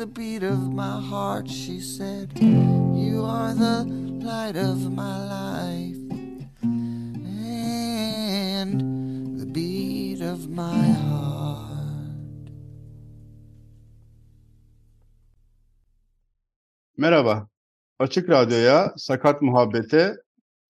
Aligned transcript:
the 0.00 0.06
beat 0.06 0.42
of 0.42 0.72
my 0.72 0.98
heart. 0.98 1.46
She 1.46 1.78
said, 1.78 2.30
You 2.40 3.22
are 3.26 3.52
the 3.52 3.84
light 4.24 4.56
of 4.56 4.90
my 4.90 5.18
life 5.36 6.00
and 8.62 8.80
the 9.40 9.46
beat 9.46 10.22
of 10.22 10.48
my 10.48 10.84
heart. 11.04 12.50
Merhaba. 16.96 17.48
Açık 17.98 18.28
Radyo'ya, 18.28 18.94
Sakat 18.96 19.42
Muhabbet'e, 19.42 20.16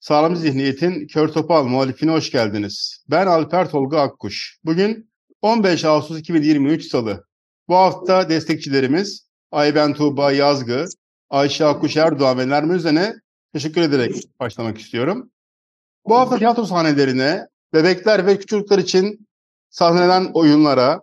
Sağlam 0.00 0.36
Zihniyet'in 0.36 1.06
Kör 1.06 1.28
Topal 1.28 1.64
muhalifine 1.64 2.10
hoş 2.10 2.30
geldiniz. 2.30 3.04
Ben 3.10 3.26
Alper 3.26 3.70
Tolga 3.70 4.00
Akkuş. 4.00 4.58
Bugün 4.64 5.10
15 5.42 5.84
Ağustos 5.84 6.18
2023 6.18 6.84
Salı. 6.90 7.29
Bu 7.70 7.76
hafta 7.76 8.28
destekçilerimiz 8.28 9.28
Ayben 9.50 9.94
Tuğba 9.94 10.32
Yazgı, 10.32 10.84
Ayşe 11.30 11.64
Akkuş 11.64 11.96
Erdoğan 11.96 12.38
ve 12.38 12.48
Nermin 12.48 12.74
Özen'e 12.74 13.14
teşekkür 13.52 13.80
ederek 13.80 14.14
başlamak 14.40 14.78
istiyorum. 14.78 15.30
Bu 16.06 16.14
hafta 16.14 16.38
tiyatro 16.38 16.64
sahnelerine, 16.64 17.46
bebekler 17.74 18.26
ve 18.26 18.38
küçükler 18.38 18.78
için 18.78 19.26
sahnelenen 19.68 20.30
oyunlara, 20.34 21.00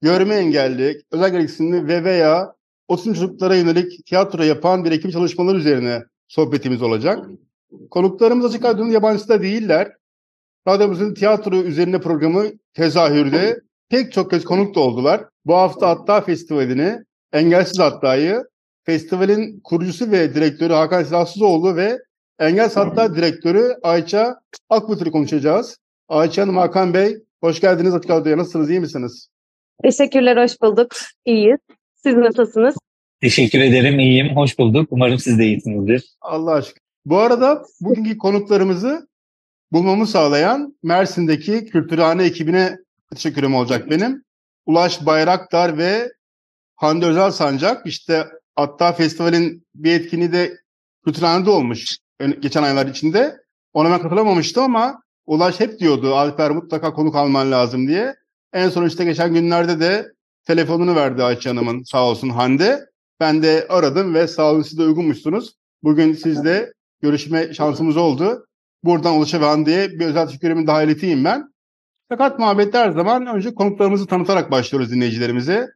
görme 0.00 0.34
engelli, 0.34 1.02
özel 1.10 1.30
gereksinimli 1.30 1.88
ve 1.88 2.04
veya 2.04 2.54
otizm 2.88 3.12
çocuklara 3.12 3.56
yönelik 3.56 4.06
tiyatro 4.06 4.42
yapan 4.42 4.84
bir 4.84 4.92
ekip 4.92 5.12
çalışmaları 5.12 5.58
üzerine 5.58 6.02
sohbetimiz 6.28 6.82
olacak. 6.82 7.26
Konuklarımız 7.90 8.44
Açık 8.44 8.64
Radyo'nun 8.64 8.90
yabancısı 8.90 9.28
da 9.28 9.42
değiller. 9.42 9.92
Radyomuzun 10.68 11.14
tiyatro 11.14 11.56
üzerine 11.56 12.00
programı 12.00 12.46
tezahürde 12.74 13.60
pek 13.92 14.12
çok 14.12 14.30
kez 14.30 14.44
konuk 14.44 14.74
da 14.74 14.80
oldular. 14.80 15.24
Bu 15.44 15.54
hafta 15.54 15.88
Hatta 15.88 16.20
Festivali'ni, 16.20 16.98
Engelsiz 17.32 17.78
Hatta'yı, 17.78 18.44
festivalin 18.84 19.60
kurucusu 19.64 20.10
ve 20.10 20.34
direktörü 20.34 20.72
Hakan 20.72 21.02
Silahsızoğlu 21.02 21.76
ve 21.76 21.98
Engelsiz 22.38 22.76
Hatta 22.76 23.14
direktörü 23.14 23.74
Ayça 23.82 24.36
Akbutur'u 24.70 25.12
konuşacağız. 25.12 25.78
Ayça 26.08 26.42
Hanım, 26.42 26.56
Hakan 26.56 26.94
Bey, 26.94 27.16
hoş 27.40 27.60
geldiniz 27.60 27.94
Açık 27.94 28.10
Radyo'ya. 28.10 28.38
Nasılsınız, 28.38 28.70
iyi 28.70 28.80
misiniz? 28.80 29.28
Teşekkürler, 29.82 30.36
hoş 30.36 30.60
bulduk. 30.62 30.92
İyiyiz. 31.24 31.58
Siz 31.94 32.14
nasılsınız? 32.14 32.74
Teşekkür 33.20 33.60
ederim, 33.60 33.98
iyiyim. 33.98 34.36
Hoş 34.36 34.58
bulduk. 34.58 34.88
Umarım 34.90 35.18
siz 35.18 35.38
de 35.38 35.44
iyisinizdir. 35.44 36.04
Allah 36.20 36.52
aşkına. 36.52 36.82
Bu 37.04 37.18
arada 37.18 37.62
bugünkü 37.80 38.18
konuklarımızı 38.18 39.08
bulmamı 39.72 40.06
sağlayan 40.06 40.76
Mersin'deki 40.82 41.64
Kültürhane 41.64 42.24
ekibine 42.24 42.78
teşekkürüm 43.14 43.54
olacak 43.54 43.90
benim. 43.90 44.24
Ulaş 44.66 45.06
Bayraktar 45.06 45.78
ve 45.78 46.12
Hande 46.76 47.06
Özel 47.06 47.30
Sancak. 47.30 47.86
İşte 47.86 48.26
hatta 48.56 48.92
festivalin 48.92 49.66
bir 49.74 49.92
etkinliği 49.92 50.32
de 50.32 50.58
Kültürhane'de 51.04 51.50
olmuş 51.50 51.98
geçen 52.40 52.62
aylar 52.62 52.86
içinde. 52.86 53.36
Ona 53.72 53.90
ben 53.90 54.02
katılamamıştım 54.02 54.64
ama 54.64 55.02
Ulaş 55.26 55.60
hep 55.60 55.78
diyordu 55.78 56.14
Alper 56.14 56.50
mutlaka 56.50 56.92
konuk 56.92 57.16
alman 57.16 57.50
lazım 57.50 57.88
diye. 57.88 58.14
En 58.52 58.68
son 58.68 58.86
işte 58.86 59.04
geçen 59.04 59.34
günlerde 59.34 59.80
de 59.80 60.12
telefonunu 60.44 60.94
verdi 60.96 61.22
Ayça 61.22 61.50
Hanım'ın 61.50 61.82
sağ 61.82 62.04
olsun 62.04 62.28
Hande. 62.28 62.80
Ben 63.20 63.42
de 63.42 63.66
aradım 63.68 64.14
ve 64.14 64.28
sağ 64.28 64.50
olun 64.50 64.62
siz 64.62 64.78
de 64.78 64.82
uygunmuşsunuz. 64.82 65.56
Bugün 65.82 66.12
sizle 66.12 66.72
görüşme 67.00 67.54
şansımız 67.54 67.96
oldu. 67.96 68.46
Buradan 68.84 69.16
Ulaş'a 69.16 69.40
ve 69.40 69.44
Hande'ye 69.44 69.90
bir 69.90 70.06
özel 70.06 70.26
teşekkürümü 70.26 70.66
daha 70.66 70.82
ileteyim 70.82 71.24
ben. 71.24 71.51
Fakat 72.12 72.38
muhabbette 72.38 72.78
her 72.78 72.90
zaman 72.90 73.26
önce 73.26 73.54
konuklarımızı 73.54 74.06
tanıtarak 74.06 74.50
başlıyoruz 74.50 74.90
dinleyicilerimize. 74.90 75.66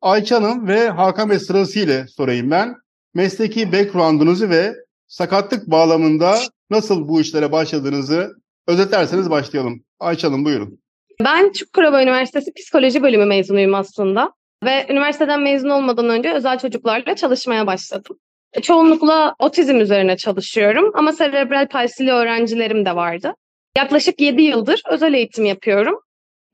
Ayça 0.00 0.36
Hanım 0.36 0.68
ve 0.68 0.88
Hakan 0.88 1.30
Bey 1.30 1.38
sırasıyla 1.38 2.06
sorayım 2.06 2.50
ben. 2.50 2.74
Mesleki 3.14 3.72
background'unuzu 3.72 4.50
ve 4.50 4.74
sakatlık 5.06 5.66
bağlamında 5.66 6.38
nasıl 6.70 7.08
bu 7.08 7.20
işlere 7.20 7.52
başladığınızı 7.52 8.30
özetlerseniz 8.66 9.30
başlayalım. 9.30 9.84
Ayça 10.00 10.28
Hanım 10.28 10.44
buyurun. 10.44 10.80
Ben 11.24 11.52
Çukurova 11.52 12.02
Üniversitesi 12.02 12.52
Psikoloji 12.54 13.02
Bölümü 13.02 13.24
mezunuyum 13.24 13.74
aslında. 13.74 14.32
Ve 14.64 14.86
üniversiteden 14.90 15.40
mezun 15.40 15.70
olmadan 15.70 16.08
önce 16.08 16.32
özel 16.32 16.58
çocuklarla 16.58 17.16
çalışmaya 17.16 17.66
başladım. 17.66 18.18
Çoğunlukla 18.62 19.34
otizm 19.38 19.76
üzerine 19.80 20.16
çalışıyorum 20.16 20.90
ama 20.94 21.12
serebral 21.12 21.68
palsili 21.68 22.12
öğrencilerim 22.12 22.84
de 22.84 22.96
vardı. 22.96 23.34
Yaklaşık 23.76 24.20
7 24.20 24.42
yıldır 24.42 24.82
özel 24.90 25.14
eğitim 25.14 25.44
yapıyorum. 25.44 26.00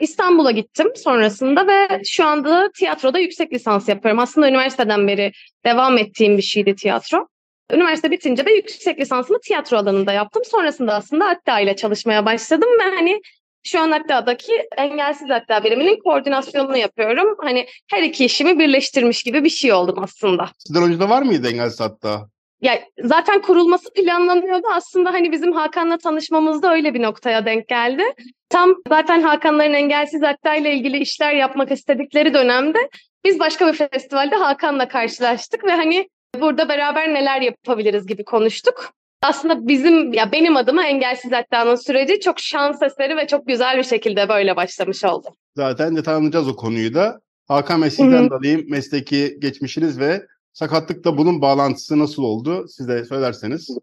İstanbul'a 0.00 0.50
gittim 0.50 0.92
sonrasında 0.96 1.66
ve 1.66 2.02
şu 2.04 2.24
anda 2.24 2.70
tiyatroda 2.78 3.18
yüksek 3.18 3.52
lisans 3.52 3.88
yapıyorum. 3.88 4.18
Aslında 4.18 4.48
üniversiteden 4.48 5.08
beri 5.08 5.32
devam 5.64 5.98
ettiğim 5.98 6.36
bir 6.36 6.42
şeydi 6.42 6.74
tiyatro. 6.74 7.28
Üniversite 7.72 8.10
bitince 8.10 8.46
de 8.46 8.52
yüksek 8.52 9.00
lisansımı 9.00 9.40
tiyatro 9.40 9.76
alanında 9.76 10.12
yaptım. 10.12 10.42
Sonrasında 10.44 10.94
aslında 10.94 11.26
Hatta 11.26 11.60
ile 11.60 11.76
çalışmaya 11.76 12.26
başladım 12.26 12.68
ve 12.80 12.96
hani 12.96 13.20
şu 13.66 13.80
an 13.80 13.90
Hatta'daki 13.90 14.52
engelsiz 14.76 15.30
Hatta 15.30 15.64
biriminin 15.64 16.00
koordinasyonunu 16.00 16.76
yapıyorum. 16.76 17.36
Hani 17.40 17.66
her 17.90 18.02
iki 18.02 18.24
işimi 18.24 18.58
birleştirmiş 18.58 19.22
gibi 19.22 19.44
bir 19.44 19.50
şey 19.50 19.72
oldum 19.72 19.98
aslında. 20.02 20.50
Sizden 20.58 20.82
önce 20.82 21.08
var 21.08 21.22
mıydı 21.22 21.48
engelsiz 21.48 21.80
hatta? 21.80 22.28
Ya 22.64 22.80
zaten 23.02 23.42
kurulması 23.42 23.92
planlanıyordu. 23.92 24.66
Aslında 24.74 25.12
hani 25.12 25.32
bizim 25.32 25.52
Hakan'la 25.52 25.98
tanışmamızda 25.98 26.72
öyle 26.72 26.94
bir 26.94 27.02
noktaya 27.02 27.46
denk 27.46 27.68
geldi. 27.68 28.02
Tam 28.48 28.74
zaten 28.88 29.22
Hakanların 29.22 29.74
engelsiz 29.74 30.22
Hatta 30.22 30.54
ile 30.54 30.74
ilgili 30.74 30.98
işler 30.98 31.32
yapmak 31.32 31.70
istedikleri 31.70 32.34
dönemde 32.34 32.78
biz 33.24 33.40
başka 33.40 33.66
bir 33.66 33.72
festivalde 33.72 34.36
Hakan'la 34.36 34.88
karşılaştık 34.88 35.64
ve 35.64 35.70
hani 35.70 36.08
burada 36.40 36.68
beraber 36.68 37.14
neler 37.14 37.40
yapabiliriz 37.40 38.06
gibi 38.06 38.24
konuştuk 38.24 38.94
aslında 39.24 39.68
bizim 39.68 40.12
ya 40.12 40.32
benim 40.32 40.56
adıma 40.56 40.86
engelsiz 40.86 41.32
hatta'nın 41.32 41.74
süreci 41.74 42.20
çok 42.20 42.40
şans 42.40 42.82
eseri 42.82 43.16
ve 43.16 43.26
çok 43.26 43.46
güzel 43.46 43.78
bir 43.78 43.82
şekilde 43.82 44.28
böyle 44.28 44.56
başlamış 44.56 45.04
oldu. 45.04 45.28
Zaten 45.56 45.96
detaylanacağız 45.96 46.48
o 46.48 46.56
konuyu 46.56 46.94
da. 46.94 47.20
Hakan 47.48 47.82
de 47.82 48.34
alayım 48.34 48.64
mesleki 48.68 49.36
geçmişiniz 49.38 50.00
ve 50.00 50.26
sakatlıkla 50.54 51.18
bunun 51.18 51.40
bağlantısı 51.40 51.98
nasıl 51.98 52.22
oldu? 52.22 52.66
Siz 52.68 52.88
de 52.88 53.04
söylerseniz. 53.04 53.78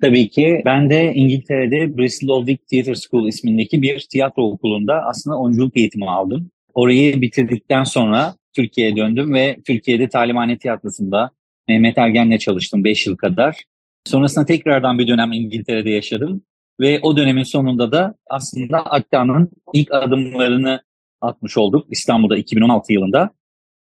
Tabii 0.00 0.28
ki. 0.28 0.62
Ben 0.64 0.90
de 0.90 1.14
İngiltere'de 1.14 1.98
Bristol 1.98 2.28
Old 2.28 2.46
Theatre 2.70 2.94
School 2.94 3.28
ismindeki 3.28 3.82
bir 3.82 4.06
tiyatro 4.10 4.42
okulunda 4.42 5.02
aslında 5.04 5.38
oyunculuk 5.38 5.76
eğitimi 5.76 6.10
aldım. 6.10 6.50
Orayı 6.74 7.20
bitirdikten 7.20 7.84
sonra 7.84 8.34
Türkiye'ye 8.52 8.96
döndüm 8.96 9.34
ve 9.34 9.56
Türkiye'de 9.66 10.08
Talimhane 10.08 10.58
Tiyatrosu'nda 10.58 11.30
Mehmet 11.68 11.98
Ergen'le 11.98 12.38
çalıştım 12.38 12.84
5 12.84 13.06
yıl 13.06 13.16
kadar. 13.16 13.62
Sonrasında 14.04 14.46
tekrardan 14.46 14.98
bir 14.98 15.08
dönem 15.08 15.32
İngiltere'de 15.32 15.90
yaşadım. 15.90 16.42
Ve 16.80 17.00
o 17.02 17.16
dönemin 17.16 17.42
sonunda 17.42 17.92
da 17.92 18.14
aslında 18.30 18.78
Akka'nın 18.78 19.50
ilk 19.72 19.92
adımlarını 19.92 20.82
atmış 21.20 21.56
olduk 21.56 21.86
İstanbul'da 21.90 22.36
2016 22.36 22.92
yılında. 22.92 23.30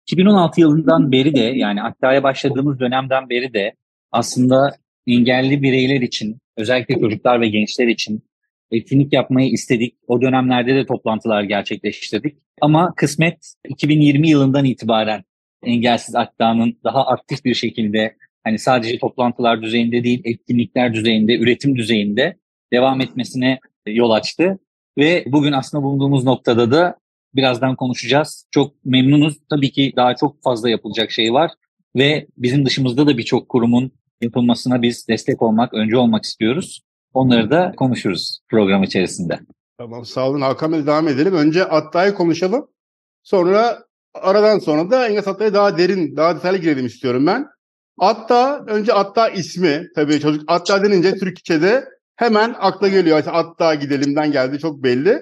2016 0.08 0.62
yılından 0.62 1.12
beri 1.12 1.36
de 1.36 1.40
yani 1.40 1.84
Akka'ya 1.84 2.24
başladığımız 2.24 2.80
dönemden 2.80 3.30
beri 3.30 3.54
de 3.54 3.74
aslında 4.12 4.76
engelli 5.08 5.62
bireyler 5.62 6.02
için 6.02 6.38
özellikle 6.58 7.00
çocuklar 7.00 7.42
ve 7.42 7.48
gençler 7.48 7.88
için 7.88 8.24
etkinlik 8.72 9.14
yapmayı 9.14 9.52
istedik. 9.52 9.96
O 10.08 10.22
dönemlerde 10.22 10.76
de 10.76 10.86
toplantılar 10.86 11.44
gerçekleştirdik. 11.44 12.38
Ama 12.62 12.94
kısmet 12.96 13.54
2020 13.70 14.30
yılından 14.30 14.66
itibaren 14.66 15.24
Engelsiz 15.64 16.16
Akdağ'ın 16.16 16.78
daha 16.84 17.08
aktif 17.08 17.46
bir 17.46 17.54
şekilde 17.54 18.16
hani 18.44 18.60
sadece 18.60 18.98
toplantılar 18.98 19.62
düzeyinde 19.62 20.04
değil, 20.04 20.22
etkinlikler 20.24 20.94
düzeyinde, 20.94 21.38
üretim 21.38 21.76
düzeyinde 21.76 22.38
devam 22.74 23.02
etmesine 23.02 23.60
yol 23.88 24.12
açtı. 24.12 24.60
Ve 24.98 25.24
bugün 25.28 25.52
aslında 25.52 25.84
bulunduğumuz 25.84 26.24
noktada 26.24 26.72
da 26.72 26.96
birazdan 27.36 27.76
konuşacağız. 27.76 28.48
Çok 28.52 28.86
memnunuz. 28.86 29.38
Tabii 29.50 29.72
ki 29.72 29.94
daha 29.96 30.16
çok 30.16 30.44
fazla 30.44 30.70
yapılacak 30.70 31.12
şey 31.12 31.34
var 31.34 31.52
ve 31.96 32.28
bizim 32.38 32.66
dışımızda 32.66 33.08
da 33.08 33.18
birçok 33.18 33.50
kurumun 33.50 33.92
yapılmasına 34.22 34.82
biz 34.82 35.08
destek 35.08 35.42
olmak, 35.42 35.74
önce 35.74 35.98
olmak 35.98 36.24
istiyoruz. 36.24 36.82
Onları 37.14 37.52
da 37.52 37.74
konuşuruz 37.78 38.40
program 38.50 38.84
içerisinde. 38.84 39.40
Tamam 39.78 40.06
sağ 40.06 40.30
olun 40.30 40.42
Hakan 40.42 40.74
Bey 40.74 40.86
devam 40.86 41.08
edelim. 41.08 41.34
Önce 41.34 41.66
Atta'yı 41.66 42.14
konuşalım. 42.14 42.68
Sonra 43.24 43.84
aradan 44.14 44.60
sonra 44.60 44.92
da 44.92 45.08
Engels 45.08 45.28
Atta'ya 45.28 45.54
daha 45.54 45.78
derin, 45.78 46.18
daha 46.18 46.36
detaylı 46.36 46.58
girelim 46.58 46.86
istiyorum 46.86 47.28
ben. 47.28 47.48
Atta, 48.00 48.66
önce 48.68 48.94
Atta 48.94 49.30
ismi 49.30 49.88
tabii 49.96 50.20
çocuk 50.20 50.44
Atta 50.48 50.84
denince 50.84 51.16
Türkçe'de 51.16 51.86
hemen 52.16 52.56
akla 52.60 52.88
geliyor. 52.88 53.24
Atta 53.28 53.76
gidelimden 53.76 54.32
geldi 54.32 54.60
çok 54.60 54.84
belli. 54.84 55.20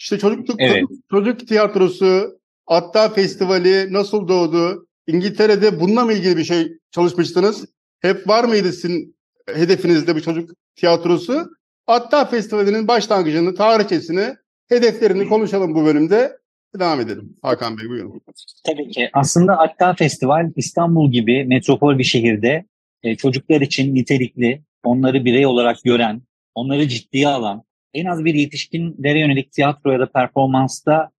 İşte 0.00 0.18
çocukluk, 0.18 0.56
Evet. 0.60 0.84
çocuk 1.10 1.48
tiyatrosu, 1.48 2.40
Atta 2.66 3.08
Festivali 3.08 3.92
nasıl 3.92 4.28
doğdu? 4.28 4.86
İngiltere'de 5.06 5.80
bununla 5.80 6.04
mı 6.04 6.12
ilgili 6.12 6.36
bir 6.36 6.44
şey 6.44 6.68
çalışmıştınız? 6.90 7.64
Hep 8.00 8.28
var 8.28 8.44
mıydı 8.44 8.72
sizin 8.72 9.16
hedefinizde 9.54 10.16
bir 10.16 10.20
çocuk 10.20 10.50
tiyatrosu? 10.76 11.50
Atta 11.86 12.24
Festivali'nin 12.24 12.88
başlangıcını, 12.88 13.54
tarihçesini, 13.54 14.34
hedeflerini 14.68 15.28
konuşalım 15.28 15.74
bu 15.74 15.84
bölümde. 15.84 16.40
Devam 16.78 17.00
edelim. 17.00 17.36
Hakan 17.42 17.78
Bey 17.78 17.88
buyurun. 17.88 18.20
Tabii 18.66 18.90
ki. 18.90 19.10
Aslında 19.12 19.58
Hatta 19.58 19.94
Festival 19.94 20.50
İstanbul 20.56 21.12
gibi 21.12 21.44
metropol 21.44 21.98
bir 21.98 22.04
şehirde 22.04 22.64
e, 23.02 23.16
çocuklar 23.16 23.60
için 23.60 23.94
nitelikli, 23.94 24.62
onları 24.84 25.24
birey 25.24 25.46
olarak 25.46 25.82
gören, 25.84 26.22
onları 26.54 26.88
ciddiye 26.88 27.28
alan, 27.28 27.62
en 27.94 28.04
az 28.04 28.24
bir 28.24 28.34
yetişkinlere 28.34 29.20
yönelik 29.20 29.52
tiyatro 29.52 29.92
ya 29.92 30.00
da 30.00 30.06
performansta 30.06 31.10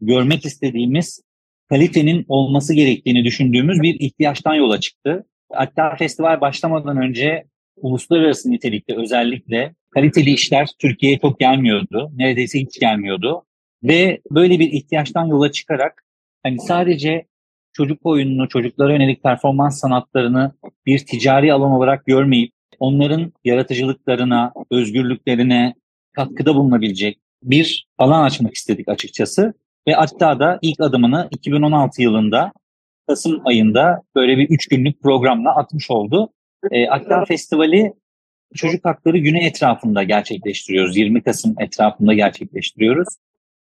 görmek 0.00 0.46
istediğimiz 0.46 1.22
kalitenin 1.68 2.24
olması 2.28 2.74
gerektiğini 2.74 3.24
düşündüğümüz 3.24 3.82
bir 3.82 4.00
ihtiyaçtan 4.00 4.54
yola 4.54 4.80
çıktı. 4.80 5.26
Hatta 5.52 5.96
festival 5.96 6.40
başlamadan 6.40 6.96
önce 6.96 7.44
uluslararası 7.76 8.50
nitelikte 8.50 8.96
özellikle 8.96 9.74
kaliteli 9.90 10.30
işler 10.30 10.68
Türkiye'ye 10.78 11.18
çok 11.18 11.40
gelmiyordu. 11.40 12.10
Neredeyse 12.16 12.60
hiç 12.60 12.80
gelmiyordu. 12.80 13.42
Ve 13.82 14.20
böyle 14.30 14.58
bir 14.58 14.72
ihtiyaçtan 14.72 15.26
yola 15.26 15.52
çıkarak 15.52 16.04
hani 16.42 16.60
sadece 16.60 17.26
çocuk 17.72 18.06
oyununu, 18.06 18.48
çocuklara 18.48 18.92
yönelik 18.92 19.22
performans 19.22 19.80
sanatlarını 19.80 20.52
bir 20.86 20.98
ticari 20.98 21.52
alan 21.52 21.70
olarak 21.70 22.06
görmeyip 22.06 22.52
onların 22.78 23.32
yaratıcılıklarına, 23.44 24.52
özgürlüklerine 24.70 25.74
katkıda 26.16 26.54
bulunabilecek 26.54 27.18
bir 27.42 27.86
alan 27.98 28.22
açmak 28.22 28.54
istedik 28.54 28.88
açıkçası. 28.88 29.54
Ve 29.88 29.92
hatta 29.92 30.40
da 30.40 30.58
ilk 30.62 30.80
adımını 30.80 31.28
2016 31.30 32.02
yılında 32.02 32.52
Kasım 33.08 33.46
ayında 33.46 34.02
böyle 34.14 34.38
bir 34.38 34.48
üç 34.48 34.68
günlük 34.68 35.02
programla 35.02 35.56
atmış 35.56 35.90
oldu. 35.90 36.32
E, 36.70 36.88
Akdağ 36.88 37.24
Festivali 37.24 37.92
Çocuk 38.54 38.84
Hakları 38.84 39.18
Günü 39.18 39.44
etrafında 39.44 40.02
gerçekleştiriyoruz. 40.02 40.96
20 40.96 41.22
Kasım 41.22 41.54
etrafında 41.60 42.14
gerçekleştiriyoruz. 42.14 43.08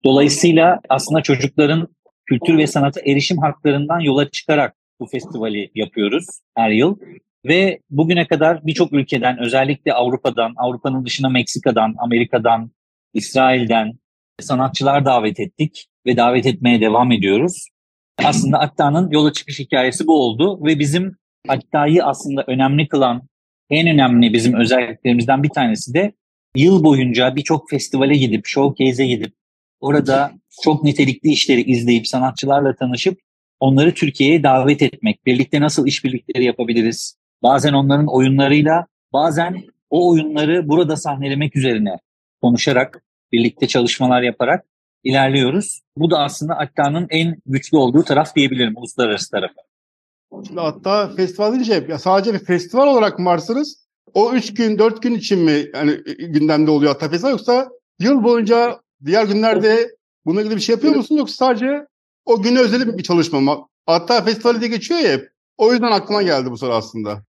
Dolayısıyla 0.05 0.81
aslında 0.89 1.23
çocukların 1.23 1.89
kültür 2.27 2.59
ve 2.59 2.67
sanata 2.67 3.00
erişim 3.00 3.39
haklarından 3.39 4.00
yola 4.00 4.31
çıkarak 4.31 4.75
bu 5.00 5.07
festivali 5.07 5.71
yapıyoruz 5.75 6.27
her 6.55 6.71
yıl. 6.71 6.99
Ve 7.44 7.81
bugüne 7.91 8.26
kadar 8.26 8.67
birçok 8.67 8.93
ülkeden 8.93 9.38
özellikle 9.38 9.93
Avrupa'dan, 9.93 10.52
Avrupa'nın 10.56 11.05
dışına 11.05 11.29
Meksika'dan, 11.29 11.94
Amerika'dan, 11.99 12.70
İsrail'den 13.14 13.93
sanatçılar 14.41 15.05
davet 15.05 15.41
ettik 15.41 15.87
ve 16.06 16.17
davet 16.17 16.46
etmeye 16.46 16.81
devam 16.81 17.12
ediyoruz. 17.12 17.69
Aslında 18.25 18.58
Akta'nın 18.58 19.11
yola 19.11 19.32
çıkış 19.32 19.58
hikayesi 19.58 20.06
bu 20.06 20.23
oldu 20.23 20.64
ve 20.64 20.79
bizim 20.79 21.17
Akta'yı 21.49 22.05
aslında 22.05 22.44
önemli 22.46 22.88
kılan 22.88 23.29
en 23.70 23.88
önemli 23.88 24.32
bizim 24.32 24.55
özelliklerimizden 24.55 25.43
bir 25.43 25.49
tanesi 25.49 25.94
de 25.94 26.12
yıl 26.56 26.85
boyunca 26.85 27.37
birçok 27.37 27.70
festivale 27.70 28.17
gidip, 28.17 28.47
showcase'e 28.47 29.06
gidip 29.06 29.35
orada 29.81 30.32
çok 30.62 30.85
nitelikli 30.85 31.31
işleri 31.31 31.62
izleyip 31.62 32.08
sanatçılarla 32.08 32.75
tanışıp 32.76 33.20
onları 33.61 33.94
Türkiye'ye 33.94 34.43
davet 34.43 34.82
etmek. 34.82 35.26
Birlikte 35.26 35.61
nasıl 35.61 35.87
işbirlikleri 35.87 36.44
yapabiliriz? 36.44 37.17
Bazen 37.43 37.73
onların 37.73 38.07
oyunlarıyla, 38.07 38.87
bazen 39.13 39.63
o 39.91 40.11
oyunları 40.11 40.69
burada 40.69 40.97
sahnelemek 40.97 41.57
üzerine 41.57 41.99
konuşarak, 42.43 43.03
birlikte 43.33 43.67
çalışmalar 43.69 44.23
yaparak 44.23 44.65
ilerliyoruz. 45.05 45.81
Bu 45.97 46.11
da 46.11 46.19
aslında 46.19 46.55
Akta'nın 46.55 47.07
en 47.11 47.37
güçlü 47.47 47.77
olduğu 47.77 48.05
taraf 48.05 48.37
diyebilirim, 48.37 48.77
uluslararası 48.77 49.31
tarafı. 49.31 49.55
Şimdi 50.47 50.61
hatta 50.61 51.09
festival 51.17 51.53
deyince 51.53 51.87
ya 51.89 51.99
sadece 51.99 52.35
bir 52.35 52.39
festival 52.39 52.87
olarak 52.87 53.19
mı 53.19 53.27
varsınız? 53.27 53.85
O 54.15 54.33
üç 54.33 54.55
gün, 54.55 54.79
dört 54.79 55.03
gün 55.03 55.15
için 55.15 55.39
mi 55.39 55.67
yani 55.75 55.97
gündemde 56.19 56.71
oluyor 56.71 56.93
hatta 56.93 57.09
festival 57.09 57.33
yoksa 57.33 57.69
yıl 57.99 58.25
boyunca 58.25 58.81
diğer 59.05 59.25
günlerde 59.25 59.91
bununla 60.27 60.41
ilgili 60.43 60.57
bir 60.57 60.61
şey 60.61 60.75
yapıyor 60.75 60.95
musunuz 60.95 61.19
yoksa 61.19 61.35
sadece 61.35 61.87
o 62.25 62.43
güne 62.43 62.61
özel 62.61 62.99
bir 62.99 63.03
çalışma 63.03 63.41
mı? 63.41 63.67
Hatta 63.87 64.25
festivali 64.25 64.61
de 64.61 64.69
geçiyor 64.69 65.01
ya 65.01 65.13
hep. 65.13 65.34
O 65.59 65.73
yüzden 65.73 65.93
aklıma 65.93 66.23
geldi 66.23 66.51
bu 66.51 66.59
soru 66.59 66.73
aslında. 66.73 67.23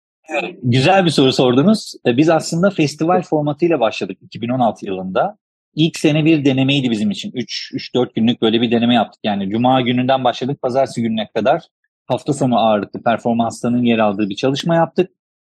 Güzel 0.62 1.04
bir 1.04 1.10
soru 1.10 1.32
sordunuz. 1.32 1.94
E, 2.06 2.16
Biz 2.16 2.28
aslında 2.28 2.70
festival 2.70 3.22
formatıyla 3.22 3.80
başladık 3.80 4.18
2016 4.22 4.86
yılında. 4.86 5.38
İlk 5.74 5.98
sene 5.98 6.24
bir 6.24 6.44
denemeydi 6.44 6.90
bizim 6.90 7.10
için. 7.10 7.32
3-4 7.32 8.14
günlük 8.14 8.42
böyle 8.42 8.60
bir 8.60 8.70
deneme 8.70 8.94
yaptık. 8.94 9.20
Yani 9.24 9.50
cuma 9.50 9.80
gününden 9.80 10.24
başladık 10.24 10.62
pazartesi 10.62 11.02
gününe 11.02 11.28
kadar 11.34 11.62
hafta 12.06 12.32
sonu 12.32 12.58
ağırlıklı 12.58 13.02
performanslarının 13.02 13.82
yer 13.82 13.98
aldığı 13.98 14.28
bir 14.28 14.36
çalışma 14.36 14.74
yaptık. 14.74 15.10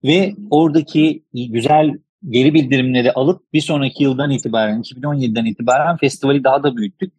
Ve 0.05 0.35
oradaki 0.51 1.25
güzel 1.35 1.93
geri 2.29 2.55
bildirimleri 2.55 3.13
alıp 3.13 3.53
bir 3.53 3.61
sonraki 3.61 4.03
yıldan 4.03 4.31
itibaren 4.31 4.83
2017'den 4.83 5.45
itibaren 5.45 5.97
festivali 5.97 6.45
daha 6.45 6.63
da 6.63 6.77
büyüttük. 6.77 7.13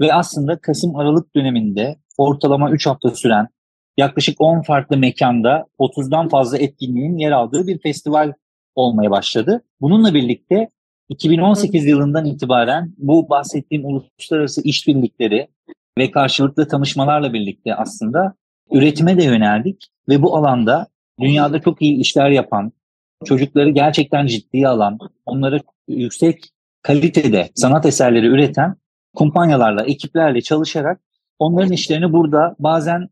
Ve 0.00 0.14
aslında 0.14 0.58
Kasım-Aralık 0.58 1.36
döneminde 1.36 1.96
ortalama 2.18 2.70
3 2.70 2.86
hafta 2.86 3.10
süren 3.10 3.48
yaklaşık 3.96 4.40
10 4.40 4.62
farklı 4.62 4.96
mekanda 4.96 5.66
30'dan 5.78 6.28
fazla 6.28 6.58
etkinliğin 6.58 7.18
yer 7.18 7.32
aldığı 7.32 7.66
bir 7.66 7.78
festival 7.78 8.32
olmaya 8.74 9.10
başladı. 9.10 9.64
Bununla 9.80 10.14
birlikte 10.14 10.68
2018 11.08 11.86
yılından 11.86 12.24
itibaren 12.24 12.94
bu 12.98 13.28
bahsettiğim 13.28 13.84
uluslararası 13.84 14.62
işbirlikleri 14.62 15.48
ve 15.98 16.10
karşılıklı 16.10 16.68
tanışmalarla 16.68 17.32
birlikte 17.32 17.74
aslında 17.74 18.34
üretime 18.70 19.18
de 19.18 19.24
yöneldik 19.24 19.86
ve 20.08 20.22
bu 20.22 20.36
alanda 20.36 20.86
dünyada 21.20 21.60
çok 21.60 21.82
iyi 21.82 21.96
işler 21.96 22.30
yapan, 22.30 22.72
çocukları 23.24 23.70
gerçekten 23.70 24.26
ciddiye 24.26 24.68
alan, 24.68 24.98
onları 25.26 25.60
yüksek 25.88 26.44
kalitede 26.82 27.50
sanat 27.54 27.86
eserleri 27.86 28.26
üreten 28.26 28.76
kumpanyalarla, 29.14 29.84
ekiplerle 29.84 30.40
çalışarak 30.40 31.00
onların 31.38 31.72
işlerini 31.72 32.12
burada 32.12 32.56
bazen 32.58 33.08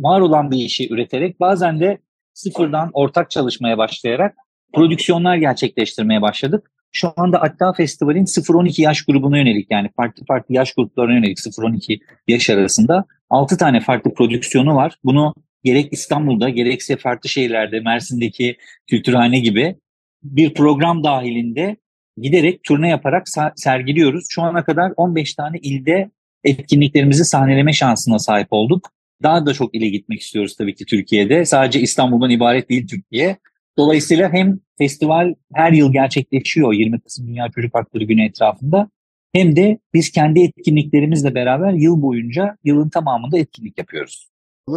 var 0.00 0.20
olan 0.20 0.50
bir 0.50 0.56
işi 0.56 0.92
üreterek 0.92 1.40
bazen 1.40 1.80
de 1.80 1.98
sıfırdan 2.34 2.90
ortak 2.92 3.30
çalışmaya 3.30 3.78
başlayarak 3.78 4.34
prodüksiyonlar 4.74 5.36
gerçekleştirmeye 5.36 6.22
başladık. 6.22 6.70
Şu 6.92 7.12
anda 7.16 7.42
Hatta 7.42 7.72
Festival'in 7.72 8.24
0-12 8.24 8.82
yaş 8.82 9.02
grubuna 9.02 9.38
yönelik 9.38 9.70
yani 9.70 9.90
farklı 9.96 10.24
farklı 10.24 10.54
yaş 10.54 10.74
gruplarına 10.74 11.14
yönelik 11.14 11.38
0-12 11.38 12.00
yaş 12.28 12.50
arasında 12.50 13.04
6 13.30 13.56
tane 13.58 13.80
farklı 13.80 14.14
prodüksiyonu 14.14 14.74
var. 14.74 14.98
Bunu 15.04 15.34
gerek 15.64 15.92
İstanbul'da 15.92 16.48
gerekse 16.48 16.96
farklı 16.96 17.28
şehirlerde 17.28 17.80
Mersin'deki 17.80 18.56
Kültürhane 18.86 19.40
gibi 19.40 19.76
bir 20.22 20.54
program 20.54 21.04
dahilinde 21.04 21.76
giderek 22.16 22.62
turne 22.62 22.88
yaparak 22.88 23.26
sergiliyoruz. 23.56 24.24
Şu 24.28 24.42
ana 24.42 24.64
kadar 24.64 24.92
15 24.96 25.34
tane 25.34 25.58
ilde 25.58 26.10
etkinliklerimizi 26.46 27.24
sahneleme 27.24 27.72
şansına 27.72 28.18
sahip 28.18 28.48
olduk. 28.50 28.90
Daha 29.22 29.46
da 29.46 29.54
çok 29.54 29.74
ile 29.74 29.88
gitmek 29.88 30.20
istiyoruz 30.20 30.56
tabii 30.56 30.74
ki 30.74 30.84
Türkiye'de. 30.84 31.44
Sadece 31.44 31.80
İstanbul'dan 31.80 32.30
ibaret 32.30 32.68
değil 32.68 32.88
Türkiye. 32.88 33.36
Dolayısıyla 33.78 34.32
hem 34.32 34.58
festival 34.78 35.34
her 35.54 35.72
yıl 35.72 35.92
gerçekleşiyor 35.92 36.72
20 36.72 37.00
Kasım 37.00 37.26
Dünya 37.26 37.48
Çocuk 37.54 37.74
Hakları 37.74 38.04
Günü 38.04 38.24
etrafında 38.24 38.90
hem 39.32 39.56
de 39.56 39.78
biz 39.94 40.10
kendi 40.10 40.40
etkinliklerimizle 40.40 41.34
beraber 41.34 41.72
yıl 41.72 42.02
boyunca 42.02 42.56
yılın 42.64 42.88
tamamında 42.88 43.38
etkinlik 43.38 43.78
yapıyoruz. 43.78 44.28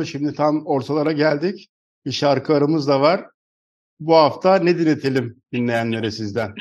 Şimdi 0.06 0.34
tam 0.34 0.66
ortalara 0.66 1.12
geldik. 1.12 1.70
Bir 2.06 2.12
şarkı 2.12 2.54
aramız 2.54 2.88
da 2.88 3.02
var. 3.02 3.26
Bu 4.00 4.16
hafta 4.16 4.56
ne 4.56 4.80
dinletelim 4.80 5.42
dinleyenlere 5.54 6.12
sizden? 6.12 6.54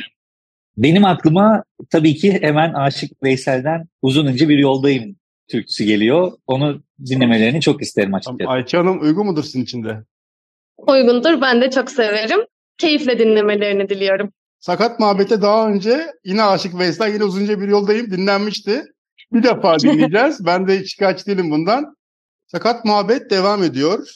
Benim 0.79 1.05
aklıma 1.05 1.65
tabii 1.91 2.15
ki 2.15 2.39
hemen 2.43 2.73
Aşık 2.75 3.23
Veysel'den 3.23 3.89
uzun 4.03 4.27
önce 4.27 4.49
bir 4.49 4.59
yoldayım 4.59 5.17
türküsü 5.49 5.85
geliyor. 5.85 6.33
Onu 6.47 6.83
dinlemelerini 7.07 7.61
çok 7.61 7.83
isterim 7.83 8.15
açıkçası. 8.15 8.51
Ayça 8.51 8.79
Hanım 8.79 9.03
uygun 9.03 9.27
mudur 9.27 9.43
sizin 9.43 9.63
için 9.63 9.85
de? 9.85 10.05
Uygundur. 10.77 11.41
Ben 11.41 11.61
de 11.61 11.71
çok 11.71 11.91
severim. 11.91 12.41
Keyifle 12.79 13.19
dinlemelerini 13.19 13.89
diliyorum. 13.89 14.33
Sakat 14.61 15.01
Muhabbet'e 15.01 15.43
daha 15.43 15.69
önce 15.69 16.07
yine 16.25 16.43
Aşık 16.43 16.79
Veysel 16.79 17.15
yine 17.15 17.25
uzunca 17.25 17.61
bir 17.61 17.69
yoldayım 17.69 18.11
dinlenmişti. 18.11 18.85
Bir 19.33 19.43
defa 19.43 19.79
dinleyeceğiz. 19.83 20.47
ben 20.47 20.69
de 20.69 20.85
şikayetçi 20.85 21.27
değilim 21.27 21.51
bundan. 21.51 21.97
Sakat 22.47 22.85
Muhabbet 22.85 23.31
devam 23.31 23.63
ediyor. 23.63 24.09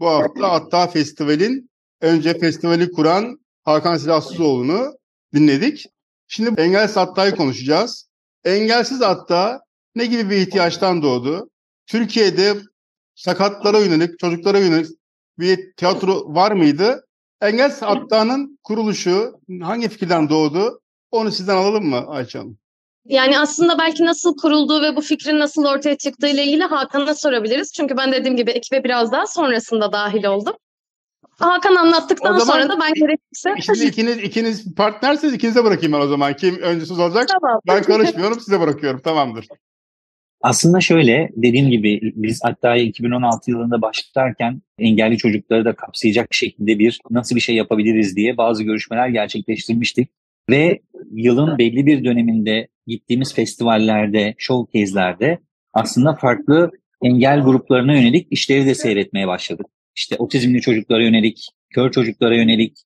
Bu 0.00 0.06
hafta 0.06 0.52
hatta 0.52 0.86
festivalin 0.86 1.70
önce 2.00 2.38
festivali 2.38 2.92
kuran 2.92 3.38
Hakan 3.64 3.96
Silahsızoğlu'nu 3.96 4.96
dinledik. 5.34 5.86
Şimdi 6.28 6.60
engelsiz 6.60 6.96
hattayı 6.96 7.36
konuşacağız. 7.36 8.08
Engelsiz 8.44 9.00
hatta 9.00 9.60
ne 9.94 10.06
gibi 10.06 10.30
bir 10.30 10.36
ihtiyaçtan 10.36 11.02
doğdu? 11.02 11.50
Türkiye'de 11.86 12.54
sakatlara 13.14 13.78
yönelik, 13.78 14.18
çocuklara 14.18 14.58
yönelik 14.58 14.90
bir 15.38 15.72
tiyatro 15.72 16.34
var 16.34 16.52
mıydı? 16.52 17.06
Engelsiz 17.40 17.82
Hatta'nın 17.82 18.58
kuruluşu 18.64 19.40
hangi 19.62 19.88
fikirden 19.88 20.28
doğdu? 20.28 20.80
Onu 21.10 21.32
sizden 21.32 21.56
alalım 21.56 21.86
mı 21.86 22.04
Ayça 22.06 22.38
Hanım? 22.38 22.58
Yani 23.04 23.38
aslında 23.38 23.78
belki 23.78 24.04
nasıl 24.04 24.36
kurulduğu 24.36 24.82
ve 24.82 24.96
bu 24.96 25.00
fikrin 25.00 25.38
nasıl 25.38 25.64
ortaya 25.64 25.98
çıktığı 25.98 26.28
ile 26.28 26.44
ilgili 26.44 26.64
Hakan'a 26.64 27.14
sorabiliriz. 27.14 27.72
Çünkü 27.72 27.96
ben 27.96 28.12
dediğim 28.12 28.36
gibi 28.36 28.50
ekibe 28.50 28.84
biraz 28.84 29.12
daha 29.12 29.26
sonrasında 29.26 29.92
dahil 29.92 30.24
oldum. 30.24 30.56
Hakan 31.38 31.74
anlattıktan 31.74 32.34
O 32.34 32.38
zaman- 32.38 32.60
sonra 32.60 32.76
da 32.76 32.80
ben 32.80 32.94
gerekirse... 32.94 33.54
Şimdi 33.60 33.84
ikiniz 33.84 34.18
ikiniz 34.18 34.74
partnerseniz 34.74 35.34
ikinize 35.34 35.64
bırakayım 35.64 35.92
ben 35.92 36.00
o 36.00 36.06
zaman. 36.06 36.36
Kim 36.36 36.58
önce 36.58 36.86
söz 36.86 37.00
alacak? 37.00 37.28
Tamam. 37.28 37.60
Ben 37.68 37.82
karışmıyorum 37.82 38.40
size 38.40 38.60
bırakıyorum. 38.60 39.00
Tamamdır. 39.00 39.46
Aslında 40.40 40.80
şöyle 40.80 41.30
dediğim 41.36 41.70
gibi 41.70 42.00
biz 42.14 42.40
hatta 42.42 42.76
2016 42.76 43.50
yılında 43.50 43.82
başlarken 43.82 44.62
engelli 44.78 45.16
çocukları 45.16 45.64
da 45.64 45.76
kapsayacak 45.76 46.28
şekilde 46.30 46.78
bir 46.78 47.00
nasıl 47.10 47.36
bir 47.36 47.40
şey 47.40 47.56
yapabiliriz 47.56 48.16
diye 48.16 48.36
bazı 48.36 48.62
görüşmeler 48.62 49.08
gerçekleştirmiştik. 49.08 50.10
Ve 50.50 50.80
yılın 51.12 51.58
belli 51.58 51.86
bir 51.86 52.04
döneminde 52.04 52.68
gittiğimiz 52.86 53.34
festivallerde, 53.34 54.34
showcase'lerde 54.38 55.38
aslında 55.72 56.14
farklı 56.14 56.70
engel 57.02 57.40
gruplarına 57.40 57.94
yönelik 57.94 58.28
işleri 58.30 58.66
de 58.66 58.74
seyretmeye 58.74 59.26
başladık. 59.28 59.66
İşte 59.96 60.16
otizmli 60.18 60.60
çocuklara 60.60 61.02
yönelik, 61.02 61.48
kör 61.70 61.92
çocuklara 61.92 62.36
yönelik, 62.36 62.76